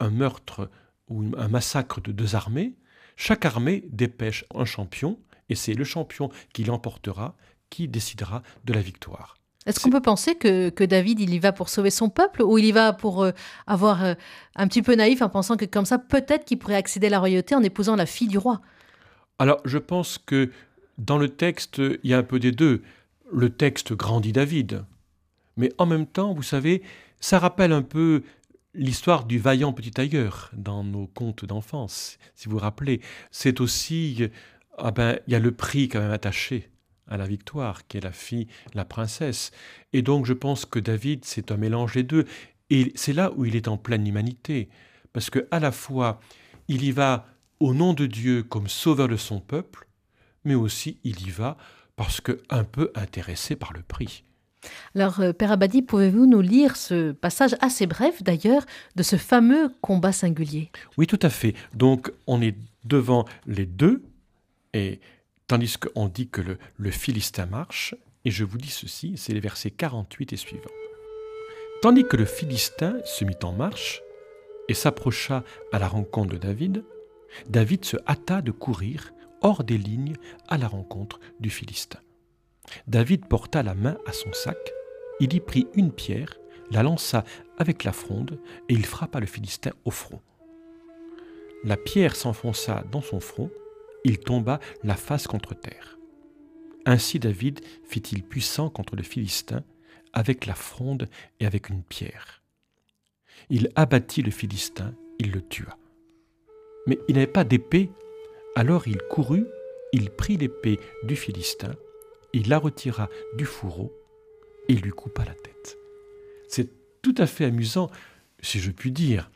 un 0.00 0.10
meurtre 0.10 0.70
ou 1.08 1.22
un 1.36 1.48
massacre 1.48 2.00
de 2.00 2.12
deux 2.12 2.34
armées, 2.34 2.74
chaque 3.16 3.44
armée 3.44 3.84
dépêche 3.88 4.44
un 4.54 4.64
champion, 4.64 5.18
et 5.48 5.54
c'est 5.54 5.74
le 5.74 5.84
champion 5.84 6.30
qui 6.52 6.64
l'emportera 6.64 7.36
qui 7.70 7.88
décidera 7.88 8.42
de 8.64 8.72
la 8.72 8.80
victoire. 8.80 9.36
Est-ce 9.66 9.80
qu'on 9.80 9.90
peut 9.90 10.00
penser 10.00 10.36
que, 10.36 10.84
David, 10.84 11.18
il 11.18 11.34
y 11.34 11.40
va 11.40 11.52
pour 11.52 11.68
sauver 11.68 11.90
son 11.90 12.08
peuple 12.08 12.42
ou 12.42 12.56
il 12.56 12.64
y 12.64 12.72
va 12.72 12.92
pour 12.92 13.24
euh, 13.24 13.32
avoir 13.66 14.04
euh, 14.04 14.14
un 14.54 14.68
petit 14.68 14.82
peu 14.82 14.94
naïf 14.94 15.22
en 15.22 15.28
pensant 15.28 15.56
que 15.56 15.64
comme 15.64 15.84
ça, 15.84 15.98
peut-être 15.98 16.44
qu'il 16.44 16.58
pourrait 16.58 16.76
accéder 16.76 17.08
à 17.08 17.10
la 17.10 17.18
royauté 17.18 17.56
en 17.56 17.62
épousant 17.64 17.96
la 17.96 18.06
fille 18.06 18.28
du 18.28 18.38
roi? 18.38 18.60
Alors, 19.40 19.60
je 19.64 19.78
pense 19.78 20.18
que 20.18 20.52
dans 20.98 21.18
le 21.18 21.28
texte, 21.28 21.78
il 21.78 22.10
y 22.10 22.14
a 22.14 22.18
un 22.18 22.22
peu 22.22 22.38
des 22.38 22.52
deux. 22.52 22.82
Le 23.32 23.50
texte 23.50 23.92
grandit 23.92 24.32
David, 24.32 24.84
mais 25.56 25.72
en 25.78 25.86
même 25.86 26.06
temps, 26.06 26.32
vous 26.32 26.44
savez, 26.44 26.82
ça 27.18 27.40
rappelle 27.40 27.72
un 27.72 27.82
peu 27.82 28.22
l'histoire 28.72 29.24
du 29.24 29.38
vaillant 29.38 29.72
petit 29.72 29.90
tailleur 29.90 30.50
dans 30.52 30.84
nos 30.84 31.08
contes 31.08 31.44
d'enfance. 31.44 32.18
Si 32.34 32.48
vous 32.48 32.52
vous 32.52 32.62
rappelez, 32.62 33.00
c'est 33.32 33.60
aussi, 33.60 34.28
ah 34.78 34.90
ben, 34.90 35.18
il 35.26 35.32
y 35.32 35.36
a 35.36 35.38
le 35.38 35.52
prix 35.52 35.88
quand 35.88 36.00
même 36.00 36.10
attaché 36.10 36.70
à 37.08 37.16
la 37.16 37.26
victoire, 37.26 37.86
qui 37.86 37.98
est 37.98 38.00
la 38.00 38.12
fille, 38.12 38.48
la 38.74 38.84
princesse. 38.84 39.52
Et 39.92 40.02
donc 40.02 40.26
je 40.26 40.32
pense 40.32 40.64
que 40.64 40.78
David, 40.78 41.24
c'est 41.24 41.52
un 41.52 41.56
mélange 41.56 41.94
des 41.94 42.02
deux. 42.02 42.24
Et 42.70 42.92
c'est 42.96 43.12
là 43.12 43.32
où 43.36 43.44
il 43.44 43.54
est 43.54 43.68
en 43.68 43.76
pleine 43.76 44.06
humanité. 44.06 44.68
Parce 45.12 45.30
que 45.30 45.46
à 45.50 45.60
la 45.60 45.72
fois, 45.72 46.20
il 46.68 46.84
y 46.84 46.90
va 46.90 47.26
au 47.60 47.74
nom 47.74 47.94
de 47.94 48.06
Dieu 48.06 48.42
comme 48.42 48.68
sauveur 48.68 49.08
de 49.08 49.16
son 49.16 49.40
peuple, 49.40 49.86
mais 50.44 50.54
aussi 50.54 50.98
il 51.04 51.26
y 51.26 51.30
va 51.30 51.56
parce 51.94 52.20
que 52.20 52.42
un 52.50 52.64
peu 52.64 52.90
intéressé 52.94 53.56
par 53.56 53.72
le 53.72 53.82
prix. 53.82 54.24
Alors, 54.94 55.20
euh, 55.20 55.32
Père 55.32 55.52
Abadi, 55.52 55.82
pouvez-vous 55.82 56.26
nous 56.26 56.40
lire 56.40 56.76
ce 56.76 57.12
passage 57.12 57.54
assez 57.60 57.86
bref 57.86 58.22
d'ailleurs 58.22 58.64
de 58.96 59.02
ce 59.02 59.16
fameux 59.16 59.72
combat 59.80 60.12
singulier? 60.12 60.70
Oui, 60.96 61.06
tout 61.06 61.18
à 61.22 61.30
fait. 61.30 61.54
Donc, 61.74 62.10
on 62.26 62.42
est 62.42 62.56
devant 62.84 63.24
les 63.46 63.66
deux, 63.66 64.02
et 64.76 65.00
Tandis 65.48 65.76
qu'on 65.78 66.08
dit 66.08 66.28
que 66.28 66.40
le, 66.40 66.90
Philistin 66.90 67.46
marche, 67.46 67.94
et 68.24 68.32
je 68.32 68.42
vous 68.42 68.58
dis 68.58 68.70
ceci, 68.70 69.14
c'est 69.16 69.32
les 69.32 69.40
versets 69.40 69.70
48 69.70 70.32
et 70.32 70.36
suivants. 70.36 70.64
Tandis 71.82 72.04
que 72.04 72.16
le 72.16 72.24
Philistin 72.24 72.96
se 73.04 73.24
mit 73.24 73.36
en 73.44 73.52
marche 73.52 74.02
et 74.68 74.74
s'approcha 74.74 75.44
à 75.72 75.78
la 75.78 75.86
rencontre 75.86 76.32
de 76.32 76.38
David, 76.38 76.84
David 77.48 77.84
se 77.84 77.96
hâta 78.08 78.42
de 78.42 78.50
courir 78.50 79.12
hors 79.40 79.62
des 79.62 79.78
lignes 79.78 80.16
à 80.48 80.58
la 80.58 80.66
rencontre 80.66 81.20
du 81.38 81.50
Philistin. 81.50 82.00
David 82.88 83.26
porta 83.26 83.62
la 83.62 83.74
main 83.74 83.98
à 84.06 84.12
son 84.12 84.32
sac, 84.32 84.58
il 85.20 85.32
y 85.32 85.38
prit 85.38 85.68
une 85.74 85.92
pierre, 85.92 86.40
la 86.72 86.82
lança 86.82 87.24
avec 87.56 87.84
la 87.84 87.92
fronde, 87.92 88.40
et 88.68 88.74
il 88.74 88.84
frappa 88.84 89.20
le 89.20 89.26
Philistin 89.26 89.70
au 89.84 89.92
front. 89.92 90.20
La 91.62 91.76
pierre 91.76 92.16
s'enfonça 92.16 92.82
dans 92.90 93.02
son 93.02 93.20
front, 93.20 93.50
il 94.06 94.18
tomba 94.18 94.60
la 94.84 94.94
face 94.94 95.26
contre 95.26 95.54
terre. 95.54 95.98
Ainsi 96.84 97.18
David 97.18 97.60
fit-il 97.82 98.22
puissant 98.22 98.70
contre 98.70 98.94
le 98.94 99.02
Philistin 99.02 99.64
avec 100.12 100.46
la 100.46 100.54
fronde 100.54 101.08
et 101.40 101.46
avec 101.46 101.70
une 101.70 101.82
pierre. 101.82 102.40
Il 103.50 103.68
abattit 103.74 104.22
le 104.22 104.30
Philistin, 104.30 104.94
il 105.18 105.32
le 105.32 105.42
tua. 105.42 105.76
Mais 106.86 107.00
il 107.08 107.16
n'avait 107.16 107.26
pas 107.26 107.42
d'épée, 107.42 107.90
alors 108.54 108.86
il 108.86 108.98
courut, 109.10 109.44
il 109.92 110.10
prit 110.10 110.36
l'épée 110.36 110.78
du 111.02 111.16
Philistin, 111.16 111.74
il 112.32 112.48
la 112.48 112.58
retira 112.58 113.08
du 113.36 113.44
fourreau 113.44 113.92
et 114.68 114.74
lui 114.74 114.92
coupa 114.92 115.24
la 115.24 115.34
tête. 115.34 115.78
C'est 116.46 116.70
tout 117.02 117.14
à 117.18 117.26
fait 117.26 117.46
amusant, 117.46 117.90
si 118.40 118.60
je 118.60 118.70
puis 118.70 118.92
dire, 118.92 119.32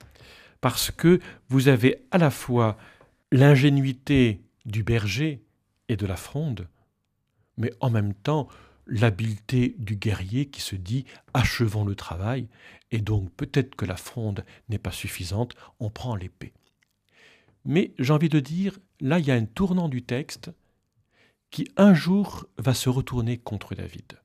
parce 0.61 0.93
que 0.93 1.19
vous 1.49 1.67
avez 1.67 2.07
à 2.12 2.19
la 2.19 2.31
fois 2.31 2.77
l'ingénuité 3.33 4.41
du 4.67 4.83
berger 4.83 5.43
et 5.88 5.97
de 5.97 6.07
la 6.07 6.17
fronde, 6.17 6.69
mais 7.57 7.73
en 7.81 7.90
même 7.90 8.14
temps 8.14 8.49
l'habileté 8.87 9.76
du 9.79 9.97
guerrier 9.97 10.47
qui 10.47 10.61
se 10.61 10.76
dit 10.76 11.05
achevons 11.33 11.85
le 11.85 11.95
travail, 11.95 12.49
et 12.90 13.00
donc 13.00 13.31
peut-être 13.33 13.76
que 13.76 13.85
la 13.85 13.97
fronde 13.97 14.45
n'est 14.69 14.79
pas 14.79 14.90
suffisante, 14.90 15.55
on 15.79 15.90
prend 15.90 16.17
l'épée. 16.17 16.52
Mais 17.64 17.93
j'ai 17.99 18.12
envie 18.12 18.29
de 18.29 18.40
dire, 18.40 18.79
là 19.00 19.19
il 19.19 19.26
y 19.26 19.31
a 19.31 19.35
un 19.35 19.45
tournant 19.45 19.88
du 19.88 20.02
texte 20.02 20.50
qui 21.50 21.69
un 21.76 21.95
jour 21.95 22.47
va 22.59 22.75
se 22.75 22.88
retourner 22.88 23.38
contre 23.38 23.75
David. 23.75 24.19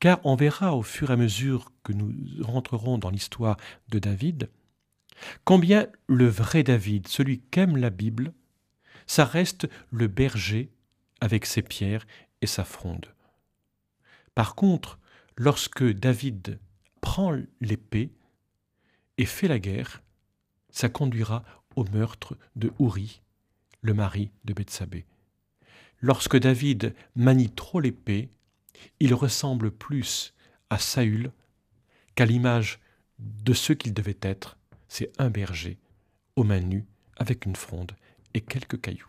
Car 0.00 0.20
on 0.24 0.34
verra 0.34 0.74
au 0.74 0.82
fur 0.82 1.10
et 1.10 1.12
à 1.12 1.16
mesure 1.16 1.72
que 1.82 1.92
nous 1.92 2.12
rentrerons 2.40 2.98
dans 2.98 3.10
l'histoire 3.10 3.56
de 3.90 3.98
David, 3.98 4.50
combien 5.44 5.88
le 6.06 6.26
vrai 6.26 6.62
David, 6.62 7.08
celui 7.08 7.40
qu'aime 7.40 7.76
la 7.76 7.90
Bible, 7.90 8.32
ça 9.08 9.24
reste 9.24 9.68
le 9.90 10.06
berger 10.06 10.70
avec 11.20 11.46
ses 11.46 11.62
pierres 11.62 12.06
et 12.40 12.46
sa 12.46 12.64
fronde. 12.64 13.06
Par 14.36 14.54
contre, 14.54 15.00
lorsque 15.36 15.82
David 15.82 16.60
prend 17.00 17.36
l'épée 17.60 18.12
et 19.16 19.26
fait 19.26 19.48
la 19.48 19.58
guerre, 19.58 20.02
ça 20.70 20.88
conduira 20.88 21.42
au 21.74 21.84
meurtre 21.84 22.36
de 22.54 22.70
Ouri, 22.78 23.20
le 23.80 23.94
mari 23.94 24.30
de 24.44 24.52
Bethsabée. 24.52 25.06
Lorsque 26.00 26.36
David 26.36 26.94
manie 27.16 27.50
trop 27.50 27.80
l'épée, 27.80 28.28
il 29.00 29.14
ressemble 29.14 29.72
plus 29.72 30.34
à 30.70 30.78
Saül 30.78 31.32
qu'à 32.14 32.26
l'image 32.26 32.78
de 33.18 33.54
ce 33.54 33.72
qu'il 33.72 33.94
devait 33.94 34.18
être, 34.22 34.58
c'est 34.86 35.10
un 35.18 35.30
berger, 35.30 35.78
aux 36.36 36.44
mains 36.44 36.60
nues, 36.60 36.86
avec 37.16 37.46
une 37.46 37.56
fronde 37.56 37.96
et 38.38 38.40
quelques 38.40 38.80
cailloux. 38.80 39.08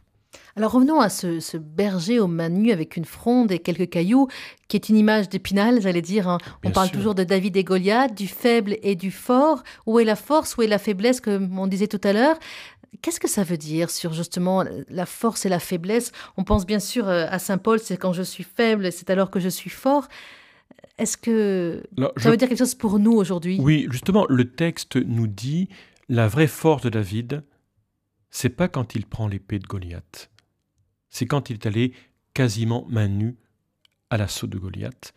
Alors 0.55 0.71
revenons 0.71 0.99
à 0.99 1.09
ce, 1.09 1.57
berger 1.57 2.19
aux 2.19 2.27
mains 2.27 2.49
nues 2.49 2.71
avec 2.71 2.97
une 2.97 3.05
fronde 3.05 3.51
et 3.51 3.59
quelques 3.59 3.89
cailloux, 3.89 4.27
qui 4.67 4.75
est 4.75 4.89
une 4.89 4.97
image 4.97 5.29
d'Épinal, 5.29 5.81
j'allais 5.81 6.01
dire. 6.01 6.27
Hein. 6.27 6.37
On 6.65 6.71
parle 6.71 6.91
toujours 6.91 7.15
de 7.15 7.23
David 7.23 7.55
et 7.55 7.63
Goliath, 7.63 8.13
du 8.13 8.27
faible 8.27 8.77
et 8.83 8.95
du 8.95 9.11
fort. 9.11 9.63
Où 9.85 9.99
est 9.99 10.03
la 10.03 10.15
force, 10.15 10.57
où 10.57 10.61
est 10.61 10.67
la 10.67 10.79
faiblesse, 10.79 11.21
comme 11.21 11.57
on 11.57 11.67
disait 11.67 11.87
tout 11.87 12.01
à 12.03 12.13
l'heure? 12.13 12.37
Qu'est-ce 13.01 13.19
que 13.19 13.29
ça 13.29 13.43
veut 13.43 13.57
dire 13.57 13.89
sur 13.89 14.13
justement 14.13 14.65
la 14.89 15.05
force 15.05 15.45
et 15.45 15.49
la 15.49 15.59
faiblesse? 15.59 16.11
On 16.37 16.43
pense 16.43 16.65
bien 16.65 16.79
sûr 16.79 17.07
euh, 17.07 17.27
à 17.29 17.39
Saint 17.39 17.59
Paul, 17.59 17.79
c'est 17.79 17.97
quand 17.97 18.13
je 18.13 18.23
suis 18.23 18.43
faible, 18.43 18.91
c'est 18.91 19.09
alors 19.09 19.29
que 19.29 19.39
je 19.39 19.49
suis 19.49 19.69
fort. 19.69 20.07
Est-ce 20.97 21.15
que 21.15 21.83
ça 22.17 22.29
veut 22.29 22.37
dire 22.37 22.49
quelque 22.49 22.57
chose 22.57 22.75
pour 22.75 22.99
nous 22.99 23.13
aujourd'hui? 23.13 23.57
Oui, 23.61 23.87
justement, 23.89 24.25
le 24.27 24.51
texte 24.51 24.97
nous 24.97 25.27
dit 25.27 25.69
la 26.09 26.27
vraie 26.27 26.47
force 26.47 26.81
de 26.81 26.89
David, 26.89 27.43
c'est 28.29 28.49
pas 28.49 28.67
quand 28.67 28.95
il 28.95 29.05
prend 29.05 29.27
l'épée 29.27 29.59
de 29.59 29.67
Goliath, 29.67 30.29
c'est 31.09 31.25
quand 31.25 31.49
il 31.49 31.55
est 31.55 31.65
allé 31.65 31.93
quasiment 32.33 32.85
main 32.89 33.07
nue 33.07 33.37
à 34.09 34.17
l'assaut 34.17 34.47
de 34.47 34.57
Goliath, 34.57 35.13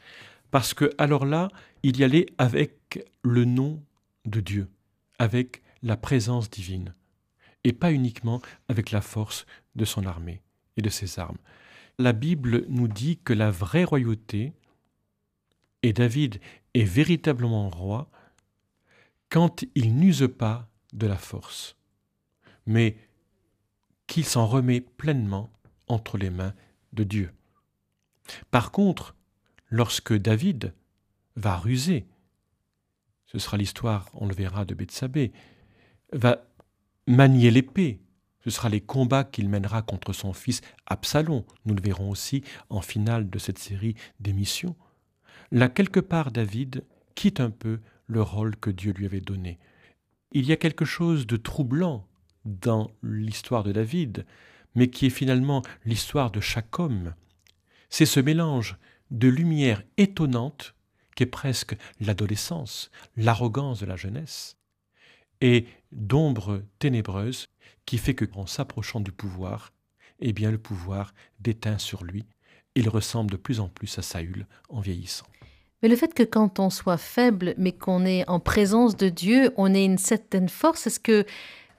parce 0.51 0.75
que 0.75 0.91
alors 0.99 1.25
là, 1.25 1.49
il 1.83 1.99
y 1.99 2.05
allait 2.05 2.27
avec 2.39 3.05
le 3.23 3.45
nom 3.45 3.83
de 4.25 4.41
Dieu, 4.41 4.69
avec 5.19 5.63
la 5.83 5.97
présence 5.97 6.51
divine, 6.51 6.95
et 7.65 7.73
pas 7.73 7.93
uniquement 7.93 8.41
avec 8.69 8.91
la 8.91 9.01
force 9.01 9.47
de 9.77 9.85
son 9.85 10.07
armée 10.07 10.43
et 10.77 10.83
de 10.83 10.91
ses 10.91 11.19
armes. 11.19 11.39
La 11.99 12.13
Bible 12.13 12.65
nous 12.69 12.89
dit 12.89 13.19
que 13.19 13.33
la 13.33 13.51
vraie 13.51 13.85
royauté, 13.85 14.53
et 15.83 15.93
David 15.93 16.41
est 16.75 16.85
véritablement 16.85 17.69
roi, 17.69 18.11
quand 19.29 19.65
il 19.75 19.95
n'use 19.97 20.29
pas 20.39 20.69
de 20.93 21.07
la 21.07 21.17
force 21.17 21.77
mais 22.67 22.97
qu'il 24.07 24.25
s'en 24.25 24.47
remet 24.47 24.81
pleinement 24.81 25.51
entre 25.89 26.19
les 26.19 26.31
mains 26.31 26.55
de 26.93 27.05
Dieu. 27.05 27.33
Par 28.51 28.71
contre, 28.71 29.15
lorsque 29.69 30.13
David 30.13 30.75
va 31.37 31.57
ruser, 31.57 32.07
ce 33.27 33.39
sera 33.39 33.57
l'histoire, 33.57 34.09
on 34.15 34.27
le 34.27 34.35
verra, 34.35 34.65
de 34.65 34.75
Bethsabée, 34.75 35.33
va 36.13 36.45
manier 37.07 37.51
l'épée, 37.51 38.01
ce 38.45 38.51
sera 38.51 38.69
les 38.69 38.81
combats 38.81 39.25
qu'il 39.25 39.49
mènera 39.49 39.83
contre 39.83 40.13
son 40.13 40.33
fils 40.33 40.61
Absalom, 40.87 41.45
nous 41.65 41.75
le 41.75 41.83
verrons 41.83 42.11
aussi 42.11 42.43
en 42.69 42.81
finale 42.81 43.31
de 43.31 43.39
cette 43.39 43.59
série 43.59 43.95
d'émissions. 44.21 44.77
Là, 45.51 45.69
quelque 45.69 46.01
part, 46.01 46.31
David 46.33 46.85
quitte 47.15 47.41
un 47.41 47.51
peu 47.51 47.81
le 48.07 48.23
rôle 48.23 48.57
que 48.57 48.71
Dieu 48.71 48.93
lui 48.93 49.07
avait 49.07 49.21
donné. 49.21 49.59
Il 50.33 50.47
y 50.47 50.53
a 50.53 50.57
quelque 50.57 50.85
chose 50.85 51.27
de 51.27 51.37
troublant 51.37 52.07
dans 52.45 52.91
l'histoire 53.03 53.63
de 53.63 53.73
David, 53.73 54.27
mais 54.75 54.89
qui 54.89 55.07
est 55.07 55.11
finalement 55.11 55.63
l'histoire 55.85 56.31
de 56.31 56.41
chaque 56.41 56.79
homme. 56.79 57.15
C'est 57.91 58.07
ce 58.07 58.21
mélange 58.21 58.77
de 59.11 59.29
lumière 59.29 59.83
étonnante 59.99 60.75
qui 61.15 61.25
est 61.25 61.27
presque 61.27 61.77
l'adolescence, 62.01 62.91
l'arrogance 63.17 63.81
de 63.81 63.87
la 63.87 63.97
jeunesse, 63.97 64.57
et 65.41 65.67
d'ombre 65.91 66.63
ténébreuse 66.79 67.49
qui 67.85 67.99
fait 67.99 68.15
que, 68.15 68.25
en 68.35 68.47
s'approchant 68.47 69.01
du 69.01 69.13
pouvoir, 69.13 69.73
eh 70.21 70.33
bien 70.33 70.51
le 70.51 70.59
pouvoir 70.59 71.13
déteint 71.41 71.79
sur 71.79 72.05
lui. 72.05 72.25
Il 72.75 72.89
ressemble 72.89 73.31
de 73.31 73.37
plus 73.37 73.61
en 73.61 73.69
plus 73.69 73.99
à 73.99 74.03
Saül 74.03 74.47
en 74.69 74.81
vieillissant. 74.81 75.27
Mais 75.83 75.89
le 75.89 75.97
fait 75.97 76.15
que 76.15 76.23
quand 76.23 76.61
on 76.61 76.71
soit 76.71 76.97
faible, 76.97 77.55
mais 77.59 77.73
qu'on 77.73 78.07
est 78.07 78.27
en 78.29 78.39
présence 78.39 78.97
de 78.97 79.09
Dieu, 79.09 79.53
on 79.57 79.75
ait 79.75 79.85
une 79.85 79.99
certaine 79.99 80.49
force, 80.49 80.87
est-ce 80.87 81.01
que 81.01 81.27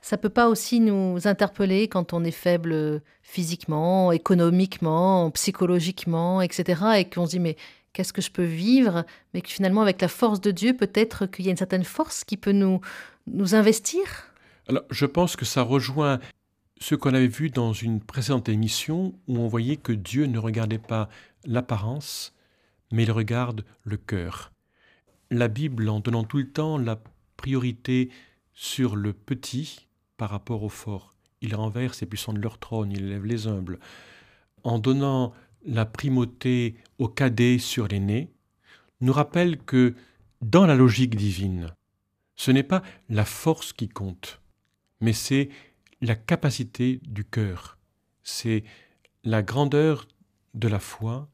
ça 0.04 0.18
peut 0.18 0.30
pas 0.30 0.50
aussi 0.50 0.82
nous 0.82 1.28
interpeller 1.30 1.88
quand 1.88 2.12
on 2.12 2.26
est 2.26 2.32
faible 2.32 3.02
physiquement, 3.22 4.12
économiquement, 4.12 5.32
psychologiquement, 5.32 6.42
etc. 6.42 6.82
et 6.98 7.06
qu'on 7.10 7.26
se 7.26 7.32
dit 7.32 7.40
mais 7.40 7.56
qu'est-ce 7.94 8.12
que 8.12 8.22
je 8.22 8.30
peux 8.30 8.44
vivre? 8.44 9.06
Mais 9.34 9.42
que 9.42 9.50
finalement 9.50 9.82
avec 9.82 10.02
la 10.02 10.10
force 10.10 10.42
de 10.42 10.52
Dieu, 10.52 10.76
peut-être 10.76 11.26
qu'il 11.26 11.46
y 11.46 11.48
a 11.48 11.52
une 11.52 11.58
certaine 11.58 11.86
force 11.86 12.26
qui 12.26 12.36
peut 12.36 12.52
nous, 12.52 12.82
nous 13.28 13.56
investir? 13.56 14.04
Alors 14.68 14.84
je 14.90 15.06
pense 15.06 15.38
que 15.38 15.46
ça 15.46 15.62
rejoint 15.62 16.20
ce 16.82 16.96
qu'on 16.96 17.14
avait 17.14 17.28
vu 17.28 17.50
dans 17.50 17.72
une 17.72 18.02
précédente 18.02 18.50
émission 18.50 19.14
où 19.30 19.38
on 19.38 19.48
voyait 19.48 19.78
que 19.78 19.94
Dieu 19.94 20.26
ne 20.26 20.38
regardait 20.38 20.80
pas 20.80 21.08
l'apparence, 21.46 22.34
mais 22.92 23.04
il 23.04 23.12
regarde 23.12 23.64
le 23.86 23.96
cœur. 23.96 24.52
La 25.32 25.48
Bible, 25.48 25.88
en 25.88 26.02
donnant 26.02 26.26
tout 26.26 26.40
le 26.40 26.52
temps 26.52 26.78
la 26.78 27.00
priorité 27.38 28.10
sur 28.54 28.98
le 28.98 29.14
petit, 29.14 29.88
par 30.24 30.30
rapport 30.30 30.64
au 30.64 30.70
fort. 30.70 31.14
Il 31.42 31.54
renverse 31.54 32.00
les 32.00 32.08
puissants 32.08 32.32
de 32.32 32.40
leur 32.40 32.58
trône, 32.58 32.94
il 32.94 33.04
élève 33.08 33.26
les 33.26 33.46
humbles. 33.46 33.78
En 34.64 34.80
donnant 34.80 35.34
la 35.66 35.86
primauté 35.86 36.78
aux 36.98 37.10
cadets 37.10 37.60
sur 37.60 37.90
l'aîné, 37.90 38.32
nous 39.02 39.12
rappelle 39.12 39.58
que 39.58 39.96
dans 40.42 40.66
la 40.66 40.76
logique 40.76 41.18
divine, 41.18 41.76
ce 42.38 42.52
n'est 42.52 42.64
pas 42.64 42.84
la 43.10 43.26
force 43.26 43.74
qui 43.74 43.90
compte, 43.90 44.40
mais 45.02 45.12
c'est 45.12 45.50
la 46.00 46.16
capacité 46.16 47.02
du 47.04 47.26
cœur, 47.26 47.78
c'est 48.24 48.64
la 49.26 49.44
grandeur 49.44 50.08
de 50.54 50.70
la 50.70 50.80
foi, 50.80 51.28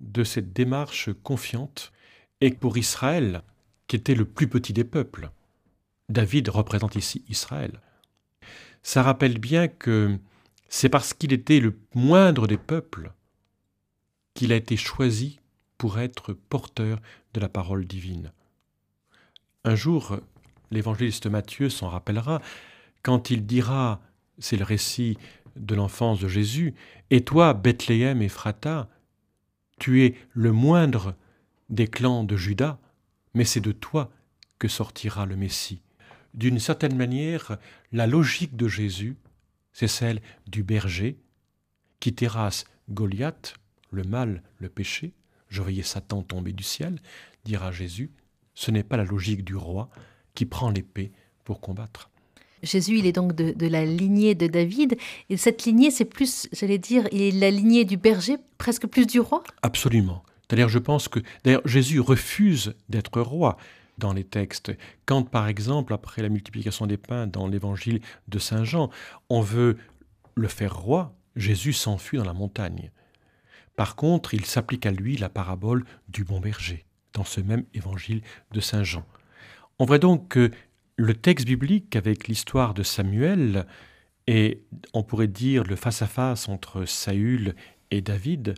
de 0.00 0.22
cette 0.22 0.52
démarche 0.52 1.08
confiante, 1.22 1.92
et 2.42 2.50
pour 2.50 2.76
Israël, 2.76 3.40
qui 3.86 3.96
était 3.96 4.14
le 4.14 4.26
plus 4.26 4.48
petit 4.48 4.74
des 4.74 4.84
peuples, 4.84 5.30
David 6.10 6.50
représente 6.50 6.94
ici 6.94 7.24
Israël 7.30 7.80
ça 8.84 9.02
rappelle 9.02 9.38
bien 9.38 9.66
que 9.66 10.16
c'est 10.68 10.90
parce 10.90 11.14
qu'il 11.14 11.32
était 11.32 11.58
le 11.58 11.76
moindre 11.94 12.46
des 12.46 12.58
peuples 12.58 13.12
qu'il 14.34 14.52
a 14.52 14.56
été 14.56 14.76
choisi 14.76 15.40
pour 15.78 15.98
être 15.98 16.34
porteur 16.34 17.00
de 17.32 17.40
la 17.40 17.48
parole 17.48 17.86
divine. 17.86 18.30
Un 19.64 19.74
jour, 19.74 20.18
l'évangéliste 20.70 21.26
Matthieu 21.26 21.70
s'en 21.70 21.88
rappellera, 21.88 22.42
quand 23.02 23.30
il 23.30 23.46
dira, 23.46 24.02
c'est 24.38 24.58
le 24.58 24.64
récit 24.64 25.16
de 25.56 25.74
l'enfance 25.74 26.20
de 26.20 26.28
Jésus, 26.28 26.74
Et 27.10 27.24
toi, 27.24 27.54
Bethléem 27.54 28.20
et 28.20 28.28
Phrata, 28.28 28.88
tu 29.78 30.04
es 30.04 30.14
le 30.32 30.52
moindre 30.52 31.14
des 31.70 31.88
clans 31.88 32.24
de 32.24 32.36
Judas, 32.36 32.78
mais 33.32 33.44
c'est 33.44 33.60
de 33.60 33.72
toi 33.72 34.10
que 34.58 34.68
sortira 34.68 35.26
le 35.26 35.36
Messie 35.36 35.80
d'une 36.34 36.58
certaine 36.58 36.96
manière, 36.96 37.58
la 37.92 38.06
logique 38.06 38.56
de 38.56 38.68
Jésus, 38.68 39.16
c'est 39.72 39.88
celle 39.88 40.20
du 40.46 40.62
berger 40.62 41.18
qui 42.00 42.14
terrasse 42.14 42.64
Goliath, 42.90 43.54
le 43.90 44.02
mal, 44.02 44.42
le 44.58 44.68
péché. 44.68 45.14
Je 45.48 45.62
voyais 45.62 45.82
Satan 45.82 46.22
tomber 46.22 46.52
du 46.52 46.64
ciel, 46.64 47.00
dira 47.44 47.72
Jésus. 47.72 48.10
Ce 48.54 48.70
n'est 48.70 48.82
pas 48.82 48.96
la 48.96 49.04
logique 49.04 49.44
du 49.44 49.56
roi 49.56 49.88
qui 50.34 50.46
prend 50.46 50.70
l'épée 50.70 51.12
pour 51.44 51.60
combattre. 51.60 52.10
Jésus, 52.62 52.98
il 52.98 53.06
est 53.06 53.12
donc 53.12 53.34
de, 53.34 53.52
de, 53.52 53.66
la 53.66 53.84
lignée 53.84 54.34
de 54.34 54.46
David. 54.46 54.96
Et 55.28 55.36
cette 55.36 55.64
lignée, 55.64 55.90
c'est 55.90 56.04
plus, 56.04 56.48
j'allais 56.52 56.78
dire, 56.78 57.06
il 57.12 57.20
est 57.20 57.30
la 57.30 57.50
lignée 57.50 57.84
du 57.84 57.96
berger, 57.96 58.36
presque 58.58 58.86
plus 58.86 59.06
du 59.06 59.20
roi? 59.20 59.42
Absolument. 59.62 60.24
D'ailleurs, 60.48 60.68
je 60.68 60.78
pense 60.78 61.08
que 61.08 61.20
d'ailleurs 61.42 61.66
Jésus 61.66 62.00
refuse 62.00 62.74
d'être 62.88 63.20
roi 63.20 63.56
dans 63.98 64.12
les 64.12 64.24
textes. 64.24 64.72
Quand, 65.06 65.22
par 65.22 65.48
exemple, 65.48 65.92
après 65.92 66.22
la 66.22 66.28
multiplication 66.28 66.86
des 66.86 66.96
pains 66.96 67.26
dans 67.26 67.46
l'évangile 67.46 68.00
de 68.28 68.38
Saint 68.38 68.64
Jean, 68.64 68.90
on 69.28 69.40
veut 69.40 69.78
le 70.34 70.48
faire 70.48 70.76
roi, 70.76 71.14
Jésus 71.36 71.72
s'enfuit 71.72 72.18
dans 72.18 72.24
la 72.24 72.32
montagne. 72.32 72.90
Par 73.76 73.96
contre, 73.96 74.34
il 74.34 74.44
s'applique 74.44 74.86
à 74.86 74.90
lui 74.90 75.16
la 75.16 75.28
parabole 75.28 75.84
du 76.08 76.24
bon 76.24 76.40
berger, 76.40 76.84
dans 77.12 77.24
ce 77.24 77.40
même 77.40 77.64
évangile 77.74 78.22
de 78.52 78.60
Saint 78.60 78.84
Jean. 78.84 79.04
On 79.78 79.84
voit 79.84 79.98
donc 79.98 80.28
que 80.28 80.50
le 80.96 81.14
texte 81.14 81.46
biblique, 81.46 81.96
avec 81.96 82.28
l'histoire 82.28 82.74
de 82.74 82.84
Samuel, 82.84 83.66
et 84.26 84.62
on 84.92 85.02
pourrait 85.02 85.28
dire 85.28 85.64
le 85.64 85.76
face-à-face 85.76 86.48
entre 86.48 86.84
Saül 86.84 87.54
et 87.90 88.00
David, 88.00 88.54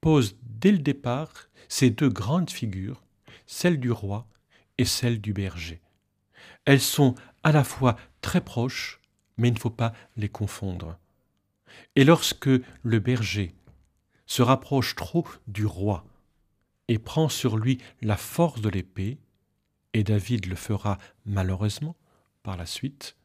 pose 0.00 0.36
dès 0.42 0.72
le 0.72 0.78
départ 0.78 1.48
ces 1.68 1.90
deux 1.90 2.10
grandes 2.10 2.50
figures, 2.50 3.02
celle 3.46 3.80
du 3.80 3.90
roi 3.90 4.26
et 4.78 4.84
celle 4.84 5.20
du 5.20 5.32
berger. 5.32 5.80
Elles 6.64 6.80
sont 6.80 7.14
à 7.42 7.52
la 7.52 7.64
fois 7.64 7.96
très 8.20 8.40
proches, 8.40 9.00
mais 9.36 9.48
il 9.48 9.54
ne 9.54 9.58
faut 9.58 9.70
pas 9.70 9.92
les 10.16 10.28
confondre. 10.28 10.98
Et 11.96 12.04
lorsque 12.04 12.50
le 12.82 12.98
berger 12.98 13.54
se 14.26 14.42
rapproche 14.42 14.94
trop 14.94 15.26
du 15.46 15.66
roi 15.66 16.04
et 16.88 16.98
prend 16.98 17.28
sur 17.28 17.56
lui 17.56 17.78
la 18.02 18.16
force 18.16 18.60
de 18.60 18.68
l'épée, 18.68 19.18
et 19.94 20.04
David 20.04 20.46
le 20.46 20.56
fera 20.56 20.98
malheureusement 21.26 21.96
par 22.42 22.56
la 22.56 22.66
suite, 22.66 23.16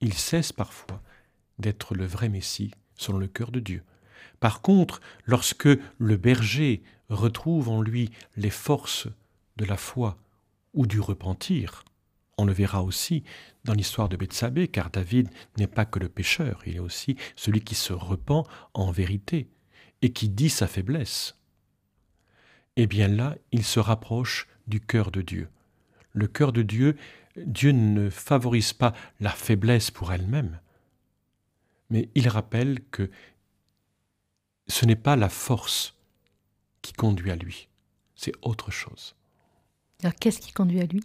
il 0.00 0.14
cesse 0.14 0.52
parfois 0.52 1.02
d'être 1.58 1.94
le 1.94 2.06
vrai 2.06 2.28
Messie 2.28 2.72
selon 2.96 3.18
le 3.18 3.28
cœur 3.28 3.50
de 3.50 3.60
Dieu. 3.60 3.82
Par 4.40 4.60
contre, 4.60 5.00
lorsque 5.24 5.68
le 5.98 6.16
berger 6.16 6.82
retrouve 7.08 7.68
en 7.68 7.80
lui 7.80 8.10
les 8.36 8.50
forces 8.50 9.08
de 9.56 9.64
la 9.64 9.76
foi 9.76 10.18
ou 10.74 10.86
du 10.86 11.00
repentir. 11.00 11.84
On 12.36 12.44
le 12.44 12.52
verra 12.52 12.82
aussi 12.82 13.22
dans 13.64 13.74
l'histoire 13.74 14.08
de 14.08 14.16
Bethsabée, 14.16 14.68
car 14.68 14.90
David 14.90 15.28
n'est 15.56 15.66
pas 15.66 15.84
que 15.84 15.98
le 15.98 16.08
pécheur, 16.08 16.62
il 16.66 16.76
est 16.76 16.80
aussi 16.80 17.16
celui 17.36 17.60
qui 17.60 17.74
se 17.74 17.92
repent 17.92 18.46
en 18.74 18.90
vérité 18.90 19.48
et 20.02 20.12
qui 20.12 20.28
dit 20.28 20.50
sa 20.50 20.66
faiblesse. 20.66 21.38
Eh 22.76 22.86
bien 22.86 23.08
là, 23.08 23.36
il 23.52 23.64
se 23.64 23.78
rapproche 23.78 24.48
du 24.66 24.80
cœur 24.80 25.10
de 25.10 25.22
Dieu. 25.22 25.48
Le 26.12 26.26
cœur 26.26 26.52
de 26.52 26.62
Dieu, 26.62 26.96
Dieu 27.36 27.72
ne 27.72 28.10
favorise 28.10 28.72
pas 28.72 28.92
la 29.20 29.30
faiblesse 29.30 29.90
pour 29.90 30.12
elle-même, 30.12 30.60
mais 31.90 32.08
il 32.14 32.28
rappelle 32.28 32.80
que 32.90 33.10
ce 34.66 34.86
n'est 34.86 34.96
pas 34.96 35.16
la 35.16 35.28
force 35.28 35.96
qui 36.82 36.92
conduit 36.92 37.30
à 37.30 37.36
lui, 37.36 37.68
c'est 38.14 38.32
autre 38.42 38.70
chose. 38.70 39.14
Alors 40.04 40.14
qu'est-ce 40.20 40.38
qui 40.38 40.52
conduit 40.52 40.82
à 40.82 40.84
lui? 40.84 41.02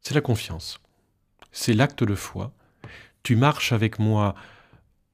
C'est 0.00 0.14
la 0.14 0.22
confiance. 0.22 0.80
C'est 1.52 1.74
l'acte 1.74 2.02
de 2.02 2.14
foi. 2.14 2.52
Tu 3.22 3.36
marches 3.36 3.72
avec 3.72 3.98
moi 3.98 4.34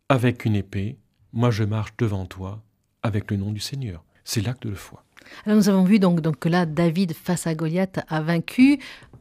avec 0.09 0.45
une 0.45 0.55
épée, 0.55 0.97
moi 1.33 1.51
je 1.51 1.65
marche 1.65 1.91
devant 1.99 2.25
toi 2.25 2.63
avec 3.03 3.29
le 3.33 3.37
nom 3.37 3.51
du 3.51 3.59
Seigneur. 3.59 4.05
C'est 4.23 4.41
l'acte 4.41 4.65
de 4.69 4.75
foi. 4.75 5.03
Alors 5.45 5.57
nous 5.57 5.69
avons 5.69 5.83
vu 5.83 5.99
donc, 5.99 6.21
donc 6.21 6.39
que 6.39 6.49
là, 6.49 6.67
David 6.67 7.13
face 7.15 7.49
à 7.49 7.55
Goliath 7.57 7.99
a 8.07 8.21
vaincu, 8.21 8.79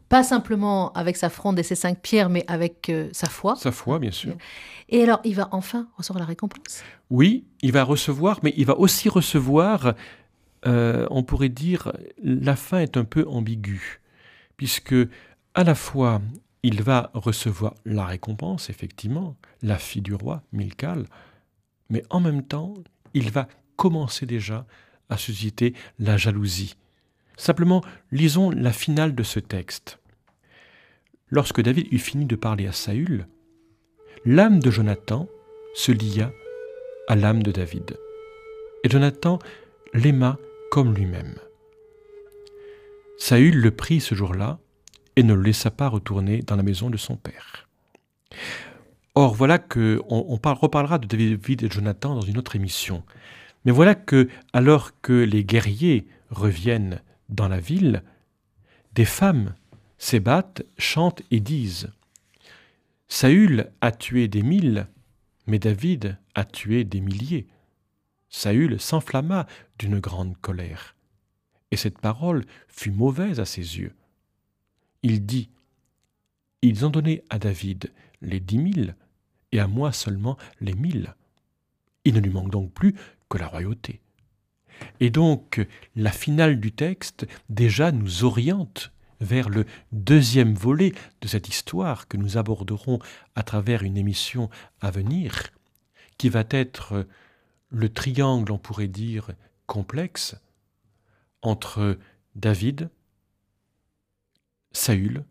pas 0.07 0.21
simplement 0.21 0.93
avec 0.93 1.17
sa 1.17 1.29
fronde 1.29 1.57
et 1.57 1.63
ses 1.63 1.75
cinq 1.75 1.99
pierres, 1.99 2.29
mais 2.29 2.45
avec 2.47 2.89
euh, 2.89 3.09
sa 3.11 3.27
foi. 3.27 3.55
Sa 3.55 3.71
foi, 3.71 3.97
bien 3.97 4.11
sûr. 4.11 4.35
Et 4.89 5.01
alors, 5.01 5.19
il 5.23 5.33
va 5.33 5.49
enfin 5.51 5.87
recevoir 5.97 6.19
la 6.19 6.27
récompense? 6.27 6.83
Oui, 7.09 7.43
il 7.63 7.71
va 7.71 7.83
recevoir, 7.83 8.39
mais 8.43 8.53
il 8.55 8.67
va 8.67 8.77
aussi 8.77 9.09
recevoir 9.09 9.95
euh, 10.65 11.07
on 11.09 11.23
pourrait 11.23 11.49
dire 11.49 11.93
la 12.21 12.55
fin 12.55 12.79
est 12.79 12.97
un 12.97 13.05
peu 13.05 13.25
ambiguë, 13.27 14.01
puisque 14.57 14.95
à 15.53 15.63
la 15.63 15.75
fois 15.75 16.21
il 16.63 16.81
va 16.83 17.11
recevoir 17.13 17.75
la 17.85 18.05
récompense, 18.05 18.69
effectivement, 18.69 19.37
la 19.61 19.77
fille 19.77 20.01
du 20.01 20.13
roi, 20.13 20.43
Milkal, 20.51 21.05
mais 21.89 22.03
en 22.09 22.19
même 22.19 22.43
temps 22.43 22.73
il 23.13 23.31
va 23.31 23.47
commençait 23.79 24.25
déjà 24.25 24.65
à 25.09 25.17
susciter 25.17 25.73
la 25.99 26.17
jalousie. 26.17 26.75
Simplement, 27.37 27.81
lisons 28.11 28.51
la 28.51 28.73
finale 28.73 29.15
de 29.15 29.23
ce 29.23 29.39
texte. 29.39 29.99
Lorsque 31.29 31.61
David 31.61 31.87
eut 31.93 31.99
fini 31.99 32.25
de 32.25 32.35
parler 32.35 32.67
à 32.67 32.73
Saül, 32.73 33.25
l'âme 34.25 34.59
de 34.59 34.69
Jonathan 34.69 35.29
se 35.73 35.93
lia 35.93 36.31
à 37.07 37.15
l'âme 37.15 37.41
de 37.41 37.51
David. 37.51 37.97
Et 38.83 38.89
Jonathan 38.89 39.39
l'aima 39.93 40.37
comme 40.71 40.93
lui-même. 40.93 41.35
Saül 43.17 43.59
le 43.59 43.71
prit 43.71 43.99
ce 43.99 44.15
jour-là 44.15 44.59
et 45.15 45.23
ne 45.23 45.33
le 45.33 45.41
laissa 45.41 45.71
pas 45.71 45.89
retourner 45.89 46.41
dans 46.41 46.55
la 46.55 46.63
maison 46.63 46.89
de 46.89 46.97
son 46.97 47.17
père. 47.17 47.67
Or, 49.15 49.33
voilà 49.33 49.57
que 49.57 50.01
on, 50.07 50.21
reparlera 50.23 50.99
de 50.99 51.07
David 51.07 51.63
et 51.63 51.69
Jonathan 51.69 52.15
dans 52.15 52.21
une 52.21 52.37
autre 52.37 52.55
émission. 52.55 53.03
Mais 53.65 53.71
voilà 53.71 53.95
que, 53.95 54.29
alors 54.53 54.91
que 55.01 55.11
les 55.11 55.43
guerriers 55.43 56.07
reviennent 56.29 57.01
dans 57.27 57.49
la 57.49 57.59
ville, 57.59 58.03
des 58.93 59.05
femmes 59.05 59.55
s'ébattent, 59.97 60.63
chantent 60.77 61.21
et 61.31 61.39
disent 61.39 61.89
Saül 63.09 63.71
a 63.81 63.91
tué 63.91 64.27
des 64.27 64.43
mille, 64.43 64.87
mais 65.47 65.59
David 65.59 66.17
a 66.35 66.45
tué 66.45 66.83
des 66.83 67.01
milliers. 67.01 67.47
Saül 68.29 68.79
s'enflamma 68.79 69.47
d'une 69.77 69.99
grande 69.99 70.37
colère. 70.39 70.95
Et 71.71 71.77
cette 71.77 71.99
parole 71.99 72.45
fut 72.67 72.91
mauvaise 72.91 73.39
à 73.39 73.45
ses 73.45 73.79
yeux. 73.79 73.93
Il 75.03 75.25
dit 75.25 75.49
Ils 76.61 76.85
ont 76.85 76.89
donné 76.89 77.23
à 77.29 77.39
David 77.39 77.91
les 78.21 78.39
dix 78.39 78.57
mille, 78.57 78.95
et 79.51 79.59
à 79.59 79.67
moi 79.67 79.91
seulement 79.91 80.37
les 80.61 80.73
mille. 80.73 81.15
Il 82.05 82.13
ne 82.15 82.19
lui 82.19 82.29
manque 82.29 82.51
donc 82.51 82.71
plus 82.71 82.95
que 83.29 83.37
la 83.37 83.47
royauté. 83.47 84.01
Et 84.99 85.09
donc 85.09 85.65
la 85.95 86.11
finale 86.11 86.59
du 86.59 86.71
texte 86.71 87.27
déjà 87.49 87.91
nous 87.91 88.23
oriente 88.23 88.91
vers 89.21 89.49
le 89.49 89.65
deuxième 89.91 90.53
volet 90.53 90.93
de 91.21 91.27
cette 91.27 91.49
histoire 91.49 92.07
que 92.07 92.17
nous 92.17 92.37
aborderons 92.37 92.99
à 93.35 93.43
travers 93.43 93.83
une 93.83 93.97
émission 93.97 94.49
à 94.79 94.91
venir, 94.91 95.47
qui 96.17 96.29
va 96.29 96.43
être 96.49 97.05
le 97.69 97.91
triangle, 97.91 98.51
on 98.51 98.57
pourrait 98.57 98.87
dire, 98.87 99.31
complexe 99.65 100.35
entre 101.41 101.97
David, 102.35 102.89
Saül 104.71 105.23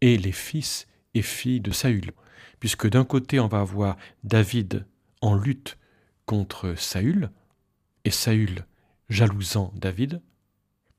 et 0.00 0.16
les 0.16 0.32
fils 0.32 0.86
et 1.14 1.22
filles 1.22 1.60
de 1.60 1.72
Saül 1.72 2.12
puisque 2.60 2.88
d'un 2.88 3.04
côté 3.04 3.40
on 3.40 3.48
va 3.48 3.60
avoir 3.60 3.96
David 4.22 4.86
en 5.22 5.34
lutte 5.34 5.78
contre 6.26 6.74
Saül, 6.76 7.30
et 8.04 8.10
Saül 8.10 8.64
jalousant 9.08 9.72
David, 9.74 10.22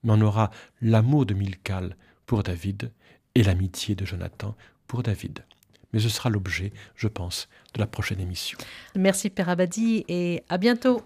mais 0.02 0.12
on 0.12 0.20
aura 0.20 0.50
l'amour 0.82 1.24
de 1.24 1.34
Milcal 1.34 1.96
pour 2.26 2.42
David 2.42 2.92
et 3.34 3.42
l'amitié 3.42 3.94
de 3.94 4.04
Jonathan 4.04 4.54
pour 4.86 5.02
David. 5.02 5.44
Mais 5.92 6.00
ce 6.00 6.08
sera 6.08 6.30
l'objet, 6.30 6.72
je 6.96 7.08
pense, 7.08 7.48
de 7.74 7.80
la 7.80 7.86
prochaine 7.86 8.20
émission. 8.20 8.58
Merci 8.96 9.30
Père 9.30 9.48
Abadi 9.48 10.04
et 10.08 10.42
à 10.48 10.58
bientôt. 10.58 11.02